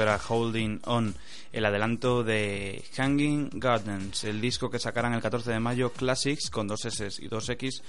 Era 0.00 0.20
Holding 0.28 0.80
On, 0.84 1.14
el 1.52 1.64
adelanto 1.64 2.22
de 2.22 2.84
Hanging 2.96 3.50
Gardens, 3.54 4.24
el 4.24 4.40
disco 4.40 4.70
que 4.70 4.78
sacarán 4.78 5.14
el 5.14 5.22
14 5.22 5.52
de 5.52 5.60
mayo, 5.60 5.92
Classics, 5.92 6.50
con 6.50 6.66
dos 6.66 6.84
S 6.84 7.08
y 7.20 7.28
dos 7.28 7.48
X 7.48 7.82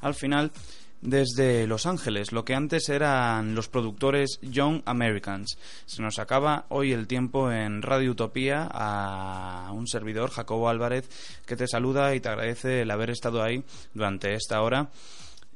al 0.00 0.14
final, 0.14 0.52
desde 1.00 1.66
Los 1.66 1.86
Ángeles, 1.86 2.32
lo 2.32 2.44
que 2.44 2.54
antes 2.54 2.88
eran 2.88 3.54
los 3.54 3.68
productores 3.68 4.38
Young 4.42 4.82
Americans. 4.86 5.58
Se 5.84 6.02
nos 6.02 6.18
acaba 6.18 6.64
hoy 6.70 6.92
el 6.92 7.06
tiempo 7.06 7.52
en 7.52 7.82
Radio 7.82 8.12
Utopía 8.12 8.68
a 8.70 9.70
un 9.72 9.86
servidor, 9.86 10.30
Jacobo 10.30 10.68
Álvarez, 10.68 11.08
que 11.46 11.56
te 11.56 11.68
saluda 11.68 12.14
y 12.14 12.20
te 12.20 12.30
agradece 12.30 12.82
el 12.82 12.90
haber 12.90 13.10
estado 13.10 13.42
ahí 13.42 13.62
durante 13.92 14.34
esta 14.34 14.62
hora 14.62 14.90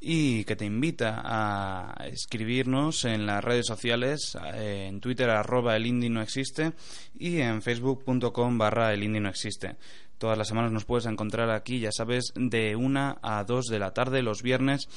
y 0.01 0.45
que 0.45 0.57
te 0.57 0.65
invita 0.65 1.23
a 1.25 2.07
escribirnos 2.07 3.05
en 3.05 3.27
las 3.27 3.43
redes 3.43 3.67
sociales, 3.67 4.37
en 4.55 5.01
Twitter 5.01 5.31
arroba 5.31 5.77
el 5.77 5.87
indie 5.87 6.11
no 6.11 6.23
existe 6.23 6.73
y 7.19 7.39
en 7.39 7.63
facebook.com 7.63 8.59
barra 8.59 8.93
el 8.93 9.03
indie 9.03 9.21
no 9.21 9.29
existe. 9.29 9.77
Todas 10.19 10.37
las 10.37 10.49
semanas 10.49 10.73
nos 10.73 10.85
puedes 10.85 11.07
encontrar 11.07 11.49
aquí, 11.51 11.79
ya 11.79 11.93
sabes, 11.93 12.33
de 12.35 12.75
1 12.75 13.19
a 13.23 13.45
2 13.45 13.67
de 13.67 13.79
la 13.79 13.95
tarde 13.95 14.23
los 14.23 14.43
viernes 14.43 14.89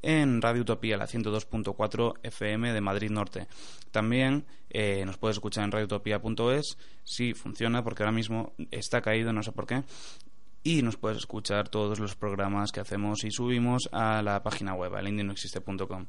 en 0.00 0.40
Radio 0.40 0.62
Utopía, 0.62 0.96
la 0.96 1.06
102.4 1.06 2.14
FM 2.22 2.72
de 2.72 2.80
Madrid 2.80 3.10
Norte. 3.10 3.46
También 3.90 4.46
eh, 4.70 5.04
nos 5.04 5.18
puedes 5.18 5.36
escuchar 5.36 5.64
en 5.64 5.72
radioutopía.es, 5.72 6.78
si 7.04 7.34
funciona, 7.34 7.84
porque 7.84 8.04
ahora 8.04 8.12
mismo 8.12 8.54
está 8.70 9.02
caído, 9.02 9.34
no 9.34 9.42
sé 9.42 9.52
por 9.52 9.66
qué 9.66 9.82
y 10.62 10.82
nos 10.82 10.96
puedes 10.96 11.18
escuchar 11.18 11.68
todos 11.68 11.98
los 11.98 12.16
programas 12.16 12.72
que 12.72 12.80
hacemos 12.80 13.24
y 13.24 13.30
subimos 13.30 13.88
a 13.92 14.22
la 14.22 14.42
página 14.42 14.74
web, 14.74 14.94
alindienoexiste.com. 14.94 16.06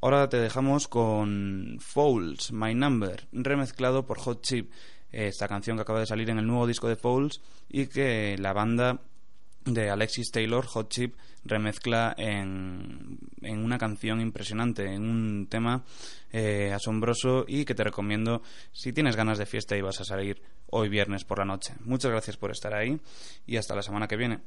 Ahora 0.00 0.28
te 0.28 0.36
dejamos 0.36 0.86
con 0.86 1.78
Fouls, 1.80 2.52
My 2.52 2.74
Number, 2.74 3.26
remezclado 3.32 4.04
por 4.04 4.18
Hot 4.18 4.42
Chip, 4.42 4.70
esta 5.10 5.48
canción 5.48 5.76
que 5.76 5.82
acaba 5.82 6.00
de 6.00 6.06
salir 6.06 6.28
en 6.28 6.38
el 6.38 6.46
nuevo 6.46 6.66
disco 6.66 6.88
de 6.88 6.96
Fouls 6.96 7.40
y 7.68 7.86
que 7.86 8.36
la 8.38 8.52
banda 8.52 9.00
de 9.64 9.90
Alexis 9.90 10.30
Taylor, 10.30 10.66
Hot 10.66 10.90
Chip, 10.90 11.14
remezcla 11.44 12.14
en, 12.16 13.18
en 13.42 13.64
una 13.64 13.78
canción 13.78 14.20
impresionante, 14.20 14.84
en 14.92 15.02
un 15.02 15.46
tema 15.48 15.84
eh, 16.32 16.72
asombroso 16.72 17.44
y 17.46 17.64
que 17.64 17.74
te 17.74 17.84
recomiendo 17.84 18.42
si 18.72 18.92
tienes 18.92 19.16
ganas 19.16 19.38
de 19.38 19.46
fiesta 19.46 19.76
y 19.76 19.82
vas 19.82 20.00
a 20.00 20.04
salir 20.04 20.42
hoy 20.70 20.88
viernes 20.88 21.24
por 21.24 21.38
la 21.38 21.44
noche. 21.44 21.74
Muchas 21.80 22.10
gracias 22.10 22.36
por 22.36 22.50
estar 22.50 22.74
ahí 22.74 22.98
y 23.46 23.56
hasta 23.56 23.74
la 23.74 23.82
semana 23.82 24.08
que 24.08 24.16
viene. 24.16 24.40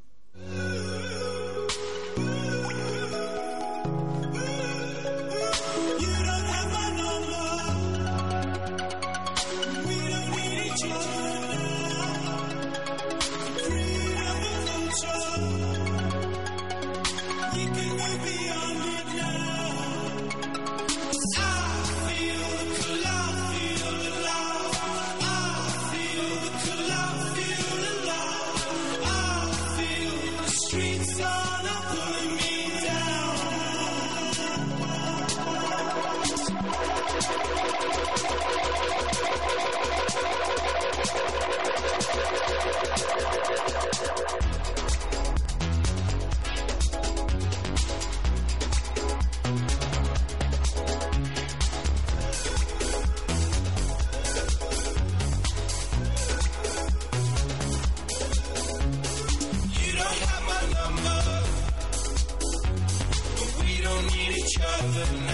We 64.88 65.27